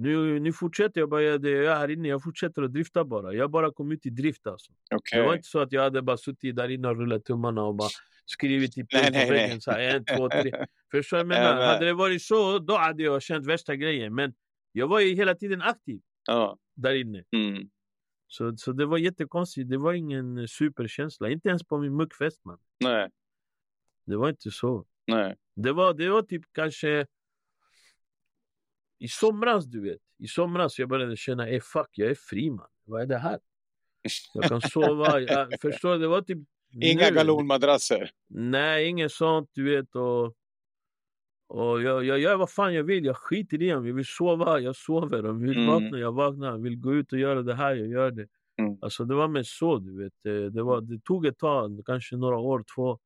[0.00, 2.08] nu, nu fortsätter jag bara göra det jag är här inne.
[2.08, 3.34] Jag fortsätter att drifta bara.
[3.34, 4.72] Jag bara kom ut i drift alltså.
[4.94, 5.20] Okay.
[5.20, 7.74] Det var inte så att jag hade bara suttit där inne och rullat tummarna och
[7.74, 7.88] bara
[8.26, 9.60] skrivit i punkt på väggen.
[9.60, 10.52] Så här, en, två, tre.
[10.90, 11.66] Förstår jag menar?
[11.66, 14.14] Hade det varit så, då hade jag känt värsta grejen.
[14.14, 14.34] Men
[14.72, 16.58] jag var ju hela tiden aktiv ja.
[16.74, 17.24] där inne.
[17.36, 17.70] Mm.
[18.28, 19.70] Så, så det var jättekonstigt.
[19.70, 21.30] Det var ingen superkänsla.
[21.30, 22.58] Inte ens på min muckfest man.
[22.84, 23.08] Nej.
[24.06, 24.86] Det var inte så.
[25.06, 25.36] Nej.
[25.56, 27.06] Det var, det var typ kanske
[29.00, 30.00] i somras du vet.
[30.18, 32.66] I somras jag började känna, ey fuck jag är fri man.
[32.84, 33.38] Vad är det här?
[34.34, 35.20] Jag kan sova.
[35.20, 36.38] Jag förstår, det var typ...
[36.82, 38.10] Inga galonmadrasser?
[38.28, 39.94] Nej, inget sånt du vet.
[39.94, 40.24] Och,
[41.48, 43.04] och jag, jag gör vad fan jag vill.
[43.04, 45.26] Jag skiter i om jag vill sova, jag sover.
[45.26, 45.66] Om jag vill mm.
[45.66, 46.58] vakna, jag vaknar.
[46.58, 48.26] Vill gå ut och göra det här, jag gör det.
[48.58, 48.78] Mm.
[48.82, 50.12] Alltså det var mest så du vet.
[50.52, 52.98] Det, var, det tog ett tag, kanske några år, två.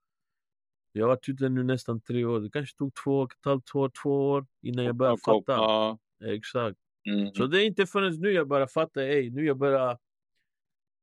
[0.96, 2.40] Jag har varit ute nu nästan tre år.
[2.40, 5.52] Det kanske tog två och ett halvt år, två år innan jag började fatta.
[5.52, 5.98] Ja.
[6.24, 6.78] Exakt.
[7.06, 7.34] Mm.
[7.34, 9.98] Så det är inte förrän nu jag börjar fatta, ey, nu jag börjar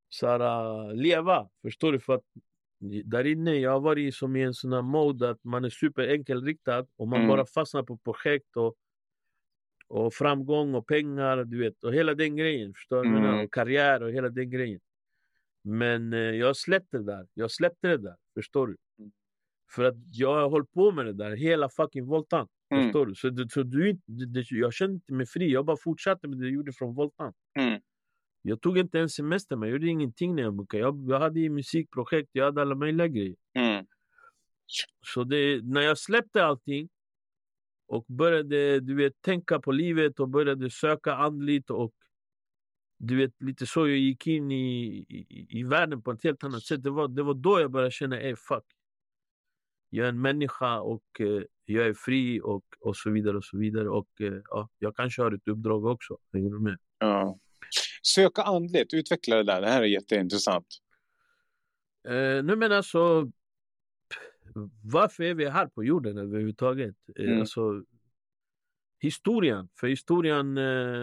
[0.10, 1.50] så här, leva.
[1.62, 2.00] Förstår du?
[2.00, 2.24] För att
[3.06, 6.86] där inne, jag har varit som i en sån här mode att man är superenkelriktad
[6.96, 7.28] och man mm.
[7.28, 8.76] bara fastnar på projekt och,
[9.88, 12.74] och framgång och pengar, du vet, och hela den grejen.
[12.74, 13.10] Förstår du?
[13.10, 13.40] Mm.
[13.40, 14.80] Och karriär och hela den grejen.
[15.64, 17.28] Men eh, jag släppte det där.
[17.34, 18.16] Jag släppte det där.
[18.34, 18.78] Förstår du?
[19.76, 22.48] För att jag har hållit på med det där hela fucking voltan.
[22.70, 22.84] Mm.
[22.84, 23.16] Förstår du?
[23.16, 25.52] Så, det, så du, det, jag kände inte mig fri.
[25.52, 27.34] Jag bara fortsatte med det jag gjorde från voltan.
[27.60, 27.82] Mm.
[28.42, 30.84] Jag tog inte ens semester, men jag gjorde ingenting när jag bookade.
[30.84, 33.36] Jag, jag hade musikprojekt, jag hade alla möjliga grejer.
[33.54, 33.86] Mm.
[35.06, 36.90] Så det, när jag släppte allting
[37.88, 41.94] och började du vet, tänka på livet och började söka andligt och
[42.98, 46.64] du vet, lite så jag gick in i, i, i världen på ett helt annat
[46.64, 46.84] sätt.
[46.84, 48.66] Det var, det var då jag började känna, ey fuck
[49.94, 53.38] jag är en människa och eh, jag är fri och, och så vidare.
[53.38, 53.90] och så vidare.
[53.90, 56.18] Och eh, ja, Jag kanske har ett uppdrag också.
[56.34, 56.78] Hänger du med?
[56.98, 57.40] Ja.
[58.04, 59.62] Söka andligt, utveckla det där.
[59.62, 60.68] Det här är jätteintressant.
[62.08, 63.32] Eh, nu men alltså,
[64.84, 66.96] varför är vi här på jorden överhuvudtaget?
[67.20, 67.40] Eh, mm.
[67.40, 67.84] Alltså,
[69.00, 69.70] historien.
[69.80, 70.58] För historien,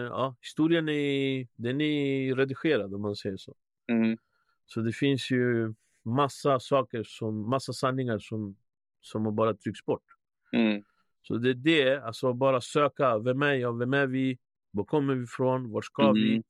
[0.05, 3.55] ja, historien är, den är redigerad om man säger så.
[3.91, 4.17] Mm.
[4.65, 5.73] Så det finns ju
[6.05, 8.55] massa saker, som, massa sanningar som
[9.01, 10.03] som har bara tryckts bort.
[10.51, 10.83] Mm.
[11.21, 14.39] Så det är det, alltså bara söka, vem är jag, vem är vi,
[14.71, 16.13] var kommer vi ifrån, var ska mm.
[16.13, 16.43] vi?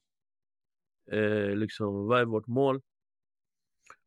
[1.12, 2.82] Eh, liksom, vad är vårt mål?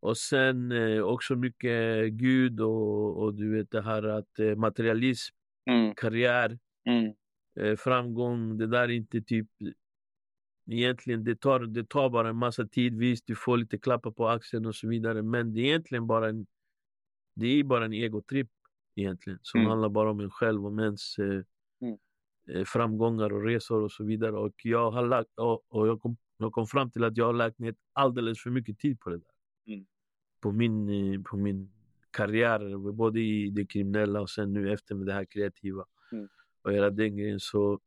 [0.01, 5.35] Och sen eh, också mycket Gud och, och du vet det här att eh, materialism,
[5.67, 5.95] mm.
[5.95, 7.13] karriär, mm.
[7.61, 8.59] Eh, framgång.
[8.59, 9.49] Det där är inte typ...
[10.71, 12.99] Egentligen det tar, det tar bara en massa tid.
[12.99, 15.23] Visst, du får lite klappar på axeln och så vidare.
[15.23, 16.47] Men det är egentligen bara en
[17.35, 18.51] det är bara en egotripp
[18.95, 19.71] egentligen som mm.
[19.71, 21.43] handlar bara om en själv, om ens eh,
[21.81, 21.99] mm.
[22.49, 24.37] Eh, framgångar och resor och så vidare.
[24.37, 27.33] Och jag har lagt, och, och jag, kom, jag kom fram till att jag har
[27.33, 29.75] lagt ner alldeles för mycket tid på det där.
[29.75, 29.87] Mm.
[30.41, 31.73] På, min, eh, på min
[32.11, 35.85] karriär, både i det kriminella och sen nu efter med det här kreativa.
[36.13, 36.29] Mm.
[36.63, 37.41] Och hela den grejen.
[37.41, 37.81] Så,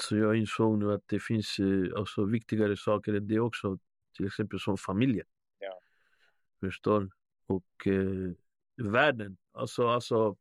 [0.00, 3.78] så jag insåg nu att det finns eh, alltså, viktigare saker än det också.
[4.16, 5.26] Till exempel som familjen.
[5.58, 5.80] Ja.
[6.60, 7.10] Förstår
[7.46, 8.32] och eh,
[8.76, 9.36] världen.
[9.52, 10.36] Alltså, alltså,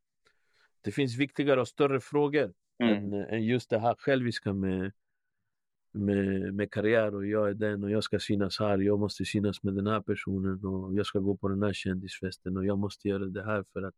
[0.81, 2.95] det finns viktigare och större frågor mm.
[2.95, 4.91] än, än just det här själviska med,
[5.91, 9.63] med, med karriär och jag är den och jag ska synas här, jag måste synas
[9.63, 13.07] med den här personen och jag ska gå på den här kändisfesten och jag måste
[13.07, 13.95] göra det här för att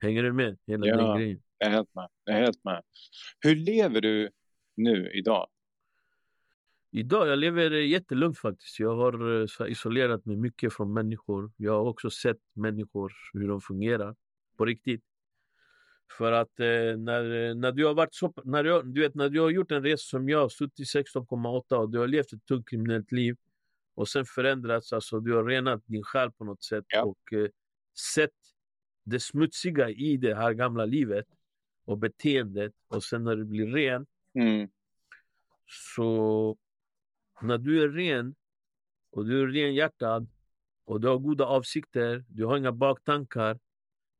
[0.00, 0.58] Hänger du med?
[0.66, 1.42] Hela ja, den grejen.
[1.58, 2.08] Jag är helt med.
[2.24, 2.82] Jag är helt med.
[3.40, 4.30] Hur lever du
[4.76, 5.48] nu idag?
[6.90, 8.78] Idag jag lever jättelugnt faktiskt.
[8.80, 11.52] Jag har eh, isolerat mig mycket från människor.
[11.56, 14.16] Jag har också sett människor, hur de fungerar
[14.56, 15.02] på riktigt.
[16.18, 19.40] För att eh, när, när du har varit så, när du, du vet, när du
[19.40, 23.12] har gjort en resa som jag, suttit 16,8 och du har levt ett tungt kriminellt
[23.12, 23.36] liv
[23.94, 27.02] och sen förändrats, alltså du har renat din själ på något sätt ja.
[27.02, 27.48] och eh,
[28.14, 28.30] sett
[29.04, 31.26] det smutsiga i det här gamla livet
[31.84, 34.68] och beteendet och sen när du blir ren mm.
[35.96, 36.56] så
[37.42, 38.34] när du är ren
[39.10, 40.28] och du är renhjärtad
[40.84, 43.58] och du har goda avsikter, du har inga baktankar.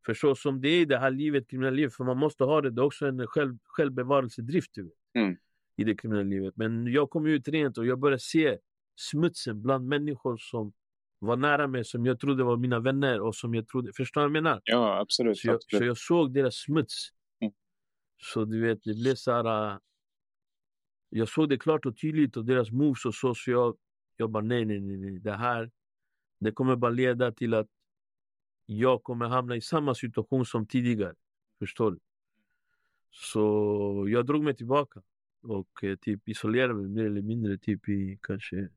[0.06, 2.60] För så som det är i det här livet, kriminella livet, för man måste ha
[2.60, 4.70] det, det är också en själv, självbevarelsedrift
[5.14, 5.36] mm.
[5.76, 6.56] i det kriminella livet.
[6.56, 8.58] Men jag kom ut rent och jag började se
[8.96, 10.72] smutsen bland människor som
[11.18, 14.22] var nära mig, som jag trodde var mina vänner och som jag trodde, förstår du
[14.22, 14.60] vad jag menar?
[14.64, 15.38] Ja, absolut.
[15.38, 15.82] Så jag, absolut.
[15.82, 17.08] Så jag såg deras smuts.
[17.40, 17.52] Mm.
[18.18, 19.78] Så du vet, det blev så här,
[21.10, 23.76] jag såg det klart och tydligt och deras moves och så, så jag,
[24.16, 25.70] jag bara nej, nej, nej, nej, det här,
[26.38, 27.68] det kommer bara leda till att
[28.66, 31.14] jag kommer hamna i samma situation som tidigare.
[31.58, 31.98] Förstår du?
[33.10, 35.02] Så jag drog mig tillbaka
[35.42, 38.68] och eh, typ isolerade mig mer eller mindre typ i kanske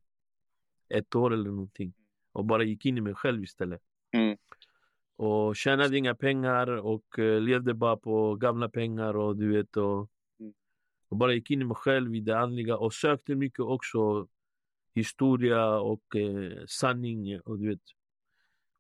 [0.89, 1.94] ett år eller någonting.
[2.32, 3.82] Och bara gick in i mig själv istället.
[4.12, 4.38] Mm.
[5.15, 10.10] Och tjänade inga pengar och uh, levde bara på gamla pengar och du vet och,
[11.12, 14.28] och bara gick in i mig själv i det andliga och sökte mycket också
[14.93, 17.82] historia och uh, sanning och du vet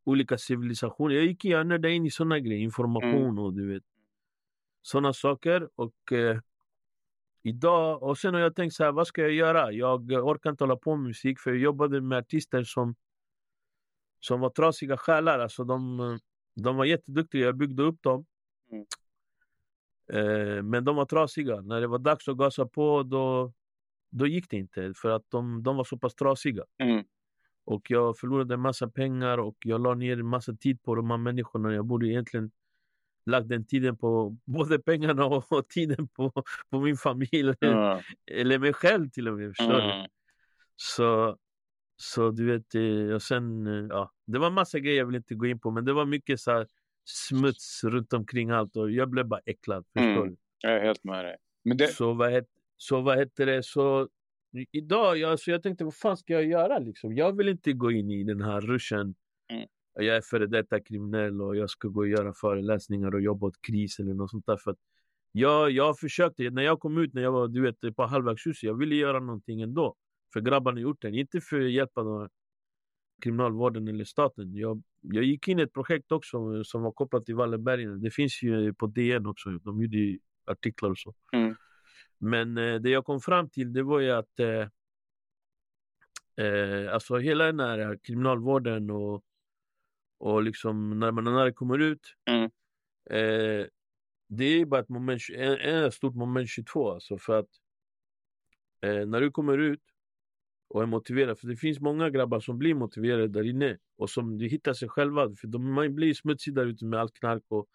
[0.03, 1.15] olika civilisationer.
[1.15, 3.39] Jag gick gärna in i såna grejer, information mm.
[3.39, 3.83] och du vet
[4.81, 6.39] såna saker och uh,
[7.43, 9.71] idag och sen har jag tänkt så här, vad ska jag göra?
[9.71, 12.95] Jag orkar inte hålla på med musik för jag jobbade med artister som
[14.19, 15.39] som var trasiga själar.
[15.39, 16.19] Alltså de,
[16.55, 18.25] de var jätteduktiga, jag byggde upp dem.
[18.71, 18.85] Mm.
[20.13, 21.61] Eh, men de var trasiga.
[21.61, 23.53] När det var dags att gasa på då,
[24.09, 24.93] då gick det inte.
[24.95, 26.63] För att de, de var så pass trasiga.
[26.83, 27.03] Mm.
[27.65, 31.09] Och jag förlorade en massa pengar och jag la ner en massa tid på de
[31.09, 31.73] här människorna.
[31.73, 32.51] Jag borde egentligen
[33.25, 36.31] lagt den tiden på både pengarna och, och tiden på,
[36.69, 37.53] på min familj.
[37.61, 37.99] Mm.
[38.31, 39.55] Eller mig själv till och med.
[39.57, 40.07] Förstår mm.
[40.75, 41.37] Så
[42.01, 45.35] så du vet, eh, och sen, eh, ja, det var massa grejer jag vill inte
[45.35, 46.67] gå in på, men det var mycket så här,
[47.11, 49.85] smuts runt omkring allt och jag blev bara äcklad.
[49.93, 51.35] Förstår mm, Jag är helt med dig.
[51.77, 51.87] Det...
[51.87, 52.47] så, vad het,
[52.77, 54.07] så vad heter det, så
[54.71, 57.15] idag, jag, så jag tänkte vad fan ska jag göra liksom?
[57.15, 59.15] Jag vill inte gå in i den här ruschen.
[59.51, 59.67] Mm.
[59.93, 63.61] Jag är före detta kriminell och jag ska gå och göra föreläsningar och jobba åt
[63.61, 64.57] kris eller något sånt där.
[64.57, 64.77] För att
[65.31, 68.77] jag, jag försökte, när jag kom ut, när jag var du vet, på halvvägshuset, jag
[68.77, 69.95] ville göra någonting ändå
[70.33, 71.15] för grabbarna i orten.
[71.15, 72.29] Inte för att hjälpa några
[73.21, 74.55] kriminalvården eller staten.
[74.55, 78.01] Jag, jag gick in i ett projekt också som var kopplat till Wallenbergen.
[78.01, 79.49] Det finns ju på DN också.
[79.49, 81.15] De gjorde artiklar och så.
[81.33, 81.55] Mm.
[82.17, 84.67] Men eh, det jag kom fram till det var ju att eh,
[86.45, 89.23] eh, alltså hela den här kriminalvården och,
[90.17, 92.43] och liksom när man när det kommer ut mm.
[93.09, 93.67] eh,
[94.27, 97.49] det är bara ett moment, en, en stort moment 22 alltså för att
[98.81, 99.81] eh, när du kommer ut
[100.73, 101.39] och är motiverad.
[101.39, 104.89] För det finns många grabbar som blir motiverade där inne och som de hittar sig
[104.89, 105.35] själva.
[105.35, 107.67] För de, man blir smutsig där ute med allt knark och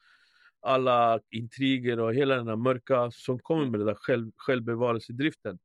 [0.60, 5.58] alla intriger och hela den här mörka som kommer med den där själv, självbevarelsedriften.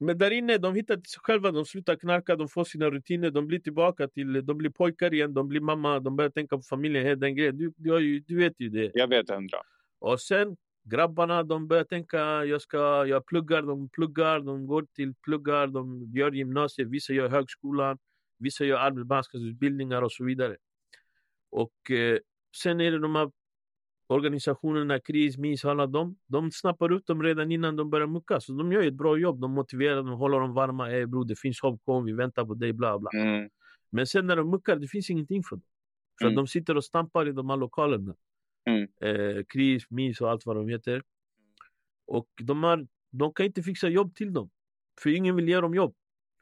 [0.00, 3.46] Men där inne, de hittar sig själva, de slutar knarka, de får sina rutiner, de
[3.46, 7.04] blir tillbaka till, de blir pojkar igen, de blir mamma, de börjar tänka på familjen,
[7.04, 7.56] hela den grejen.
[7.56, 8.90] Du, du, du vet ju det.
[8.94, 9.58] Jag vet hundra.
[9.98, 10.56] Och sen
[10.88, 16.12] grabbarna de börjar tänka, jag, ska, jag pluggar, de pluggar, de går till pluggar, de
[16.14, 17.98] gör gymnasiet, vissa gör högskolan,
[18.38, 20.56] vissa gör arbetsmarknadsutbildningar och så vidare.
[21.50, 22.18] Och eh,
[22.62, 23.30] sen är det de här
[24.08, 28.40] organisationerna, KRIS, MIS, alla de, de snappar upp dem redan innan de börjar mucka.
[28.40, 30.90] Så de gör ett bra jobb, de motiverar dem, håller dem varma.
[30.90, 33.10] Ey bror, det finns hopp, kom, vi väntar på dig, bla bla.
[33.14, 33.50] Mm.
[33.90, 35.64] Men sen när de muckar, det finns ingenting för dem.
[36.18, 36.36] För mm.
[36.36, 38.14] de sitter och stampar i de här lokalerna.
[38.64, 38.88] Mm.
[39.00, 41.02] Eh, KRIS, MIS och allt vad de heter.
[42.06, 44.50] Och de, har, de kan inte fixa jobb till dem.
[45.00, 45.94] För ingen vill ge dem jobb.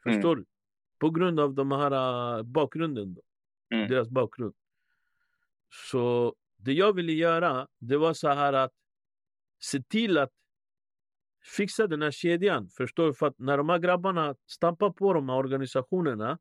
[0.03, 0.39] Förstår mm.
[0.39, 0.45] du?
[0.99, 3.13] På grund av de här uh, bakgrunden.
[3.13, 3.21] Då.
[3.75, 3.89] Mm.
[3.89, 4.53] Deras bakgrund.
[5.89, 8.73] Så det jag ville göra, det var så här att
[9.59, 10.31] se till att
[11.55, 12.69] fixa den här kedjan.
[12.69, 13.13] Förstår du?
[13.13, 16.39] För att när de här grabbarna stampar på de här organisationerna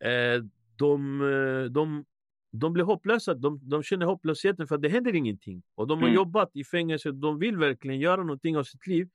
[0.00, 0.42] eh,
[0.76, 2.04] de, eh, de
[2.52, 5.62] de blir hopplösa, de, de känner hopplösheten för att det händer ingenting.
[5.74, 6.14] Och de har mm.
[6.14, 9.08] jobbat i fängelse, de vill verkligen göra någonting av sitt liv.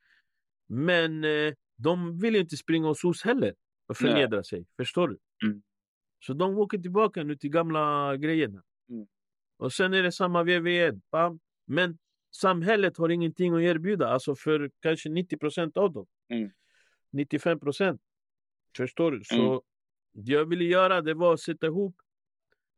[0.66, 3.54] Men eh, de vill inte springa hos oss heller
[3.86, 4.44] och förnedra Nej.
[4.44, 4.66] sig.
[4.76, 5.18] Förstår du?
[5.46, 5.62] Mm.
[6.20, 8.62] Så de åker tillbaka nu till gamla grejerna.
[8.88, 9.06] Mm.
[9.56, 11.02] Och sen är det samma vev igen.
[11.66, 11.98] Men
[12.30, 16.06] samhället har ingenting att erbjuda, alltså för kanske 90 procent av dem.
[17.12, 17.60] 95 mm.
[17.60, 18.00] procent.
[18.76, 19.24] Förstår du?
[19.24, 19.60] Så mm.
[20.12, 21.96] det jag ville göra det var att sätta ihop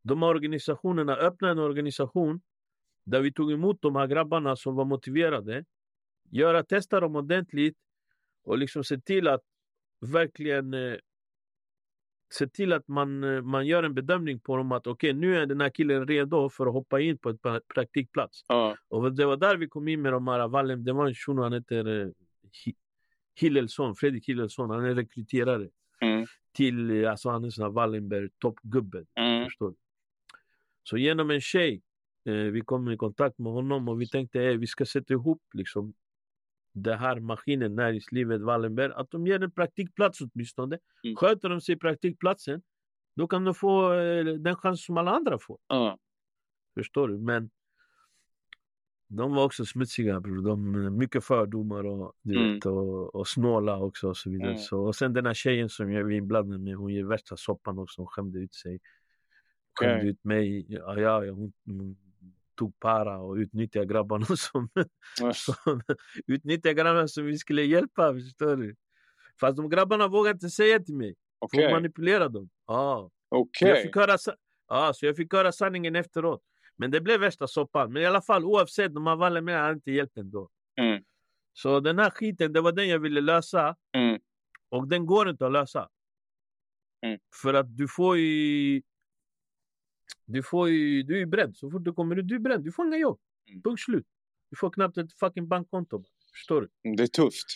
[0.03, 2.41] de här organisationerna öppnade en organisation
[3.05, 5.65] där vi tog emot de här grabbarna som var motiverade.
[6.31, 7.79] Göra, testa dem ordentligt
[8.45, 9.43] och liksom se till att
[10.01, 10.97] verkligen eh,
[12.33, 15.37] se till att man, eh, man gör en bedömning på dem att okej, okay, nu
[15.37, 17.41] är den här killen redo för att hoppa in på ett
[17.75, 18.45] praktikplats.
[18.53, 18.75] Uh.
[18.89, 21.43] Och det var där vi kom in med de här Wallem, det var en shuno,
[21.43, 22.09] han heter eh,
[23.41, 25.69] Hillelsson, Fredrik Hillelsson, han är rekryterare.
[26.01, 26.27] Mm.
[26.53, 29.05] Till, alltså han är sån här Wallenberg toppgubbe.
[29.15, 29.45] Mm.
[29.45, 29.77] Förstår du?
[30.83, 31.83] Så genom en tjej,
[32.25, 35.43] eh, vi kom i kontakt med honom och vi tänkte att vi ska sätta ihop
[35.53, 35.95] liksom,
[36.73, 40.79] den här maskinen, näringslivet, Wallenberg, att de ger en praktikplats åtminstone.
[41.05, 41.17] Mm.
[41.17, 42.63] Sköter de sig praktikplatsen,
[43.17, 45.59] då kan de få eh, den chans som alla andra får.
[45.73, 45.99] Mm.
[46.75, 47.19] Förstår du?
[47.19, 47.51] Men
[49.09, 50.43] de var också smutsiga bror.
[50.43, 52.55] De, mycket fördomar och, du mm.
[52.55, 54.51] vet, och, och snåla också och så vidare.
[54.51, 54.59] Mm.
[54.59, 57.79] Så, och sen den här tjejen som jag var inblandad med, hon ger värsta soppan
[57.79, 58.01] också.
[58.01, 58.81] Hon skämde ut sig.
[59.81, 60.09] Skämde okay.
[60.09, 60.67] ut mig.
[60.69, 61.53] Ja, ja, hon,
[62.61, 64.69] tog para och utnyttjade grabbarna som,
[65.35, 65.83] som
[66.27, 68.15] utnyttjade grabbarna som vi skulle hjälpa.
[68.15, 68.77] Förstår du?
[69.41, 71.15] Fast de grabbarna vågade inte säga till mig.
[71.41, 71.65] Okay.
[71.65, 72.51] För manipulera dem.
[72.67, 73.09] Ah.
[73.31, 73.69] Okay.
[73.69, 74.17] Jag fick höra,
[74.67, 76.43] ah, så jag fick höra sanningen efteråt.
[76.77, 77.93] Men det blev värsta soppan.
[77.93, 80.49] Men i alla fall oavsett, de har varit med har inte hjälpt ändå.
[80.81, 81.03] Mm.
[81.53, 83.77] Så den här skiten, det var den jag ville lösa.
[83.97, 84.21] Mm.
[84.69, 85.89] Och den går inte att lösa.
[87.07, 87.19] Mm.
[87.43, 88.83] För att du får ju...
[90.25, 91.57] Du, får ju, du är beredd.
[91.57, 92.65] Så fort du kommer ut, du är beredd.
[92.65, 93.19] Du får inga jobb.
[93.49, 93.63] Mm.
[93.63, 94.07] Punkt slut.
[94.51, 96.05] Du får knappt ett fucking bankkonto.
[96.33, 96.69] Förstår du?
[96.85, 97.47] Mm, det är tufft.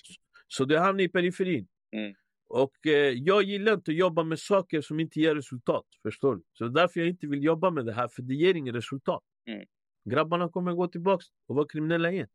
[0.48, 1.68] Så du hamnar i periferin.
[1.92, 2.14] Mm.
[2.48, 5.86] Och eh, jag gillar inte att jobba med saker som inte ger resultat.
[6.02, 6.42] Förstår du?
[6.52, 9.22] Så därför jag inte vill jobba med det här, för det ger inget resultat.
[9.46, 9.66] Mm.
[10.04, 12.28] Grabbarna kommer gå tillbaka och vara kriminella igen.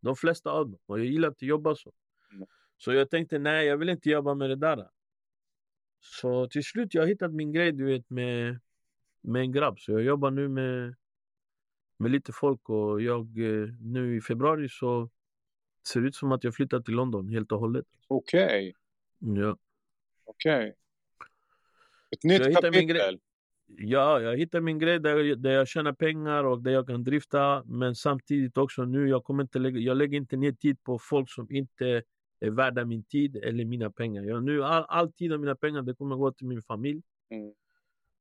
[0.00, 0.80] De flesta av dem.
[0.86, 1.92] Och jag gillar inte att jobba så.
[2.32, 2.46] Mm.
[2.76, 4.88] Så jag tänkte, nej jag vill inte jobba med det där.
[6.00, 8.60] Så till slut jag har hittat min grej du vet med,
[9.20, 9.80] med en grabb.
[9.80, 10.94] Så jag jobbar nu med,
[11.96, 15.10] med lite folk och jag eh, nu i februari så
[15.88, 17.86] ser det ut som att jag flyttar till London helt och hållet.
[18.08, 18.44] Okej.
[18.44, 18.72] Okay.
[19.42, 19.56] Ja.
[20.24, 20.58] Okej.
[20.58, 20.72] Okay.
[22.10, 23.20] Ett nytt kapitel.
[23.76, 27.62] Ja, jag hittar min grej där, där jag tjänar pengar och där jag kan drifta.
[27.66, 31.30] Men samtidigt också nu, jag, kommer inte lägga, jag lägger inte ner tid på folk
[31.30, 32.02] som inte
[32.40, 34.22] är värda min tid eller mina pengar.
[34.22, 37.02] Jag, nu, all, all tid och mina pengar det kommer gå till min familj.
[37.30, 37.52] Mm.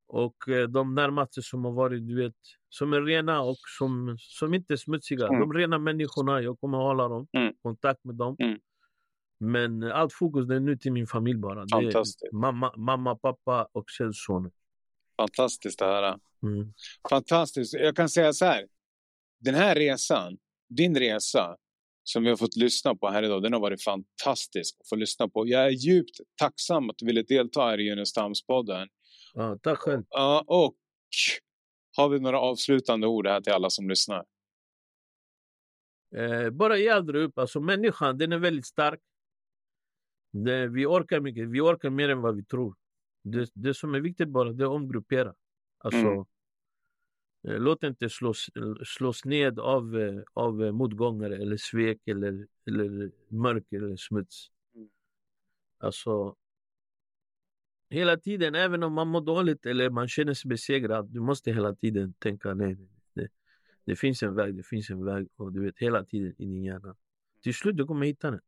[0.10, 2.36] Och eh, de närmaste som har varit, du vet,
[2.70, 5.28] som är rena och som, som inte är smutsiga.
[5.28, 5.40] Mm.
[5.40, 7.54] De rena människorna, jag kommer hålla dem, mm.
[7.62, 8.36] kontakt med dem.
[8.40, 8.60] Mm.
[9.40, 11.66] Men allt fokus är nu till min familj bara.
[11.66, 12.04] Det
[12.34, 14.52] mamma, mamma, pappa och sonen.
[15.18, 16.20] Fantastiskt att höra.
[16.44, 16.74] Mm.
[17.10, 17.74] Fantastiskt.
[17.74, 18.68] Jag kan säga så här.
[19.40, 20.38] Den här resan,
[20.70, 21.56] din resa,
[22.04, 25.30] som vi har fått lyssna på här idag, den har varit fantastisk att få lyssna
[25.30, 25.48] på.
[25.48, 28.88] Jag är djupt tacksam att du ville delta här i Junestamspodden.
[29.34, 30.04] Ja, tack själv.
[30.10, 30.76] Ja, och
[31.98, 34.26] har vi några avslutande ord här till alla som lyssnar?
[36.16, 37.38] Eh, bara ge aldrig upp.
[37.38, 39.00] Alltså, människan den är väldigt stark.
[40.32, 41.50] Det, vi orkar mycket.
[41.50, 42.76] Vi orkar mer än vad vi tror.
[43.24, 45.34] Det, det som är viktigt bara det är att omgruppera.
[45.78, 46.26] Alltså, mm.
[47.48, 48.50] Eh, låt inte slås,
[48.86, 54.52] slås ned av, eh, av eh, motgångar eller svek eller, eller mörker eller smuts.
[54.76, 54.90] Mm.
[55.78, 56.36] Alltså,
[57.90, 61.76] hela tiden, även om man mår dåligt eller man känner sig besegrad, du måste hela
[61.76, 62.78] tiden tänka nej,
[63.14, 63.28] det,
[63.86, 66.64] det finns en väg, det finns en väg och du vet hela tiden i din
[66.64, 66.96] hjärna.
[67.44, 68.42] Till slut du kommer hitta den.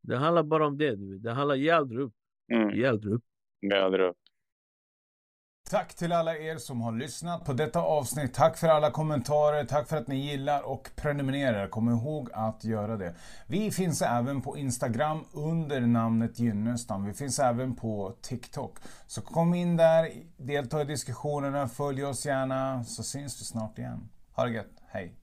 [0.00, 0.96] Det handlar bara om det.
[0.96, 1.22] Du vet.
[1.22, 2.14] Det handlar, ge aldrig upp.
[2.52, 2.70] Mm.
[2.70, 3.24] Ge aldrig upp.
[3.60, 4.16] Ge aldrig upp.
[5.70, 8.34] Tack till alla er som har lyssnat på detta avsnitt.
[8.34, 11.68] Tack för alla kommentarer, tack för att ni gillar och prenumererar.
[11.68, 13.14] Kom ihåg att göra det.
[13.46, 17.04] Vi finns även på Instagram under namnet Gynnestam.
[17.04, 18.76] Vi finns även på TikTok.
[19.06, 24.08] Så kom in där, delta i diskussionerna, följ oss gärna så syns vi snart igen.
[24.36, 25.14] Ha det gött, hej!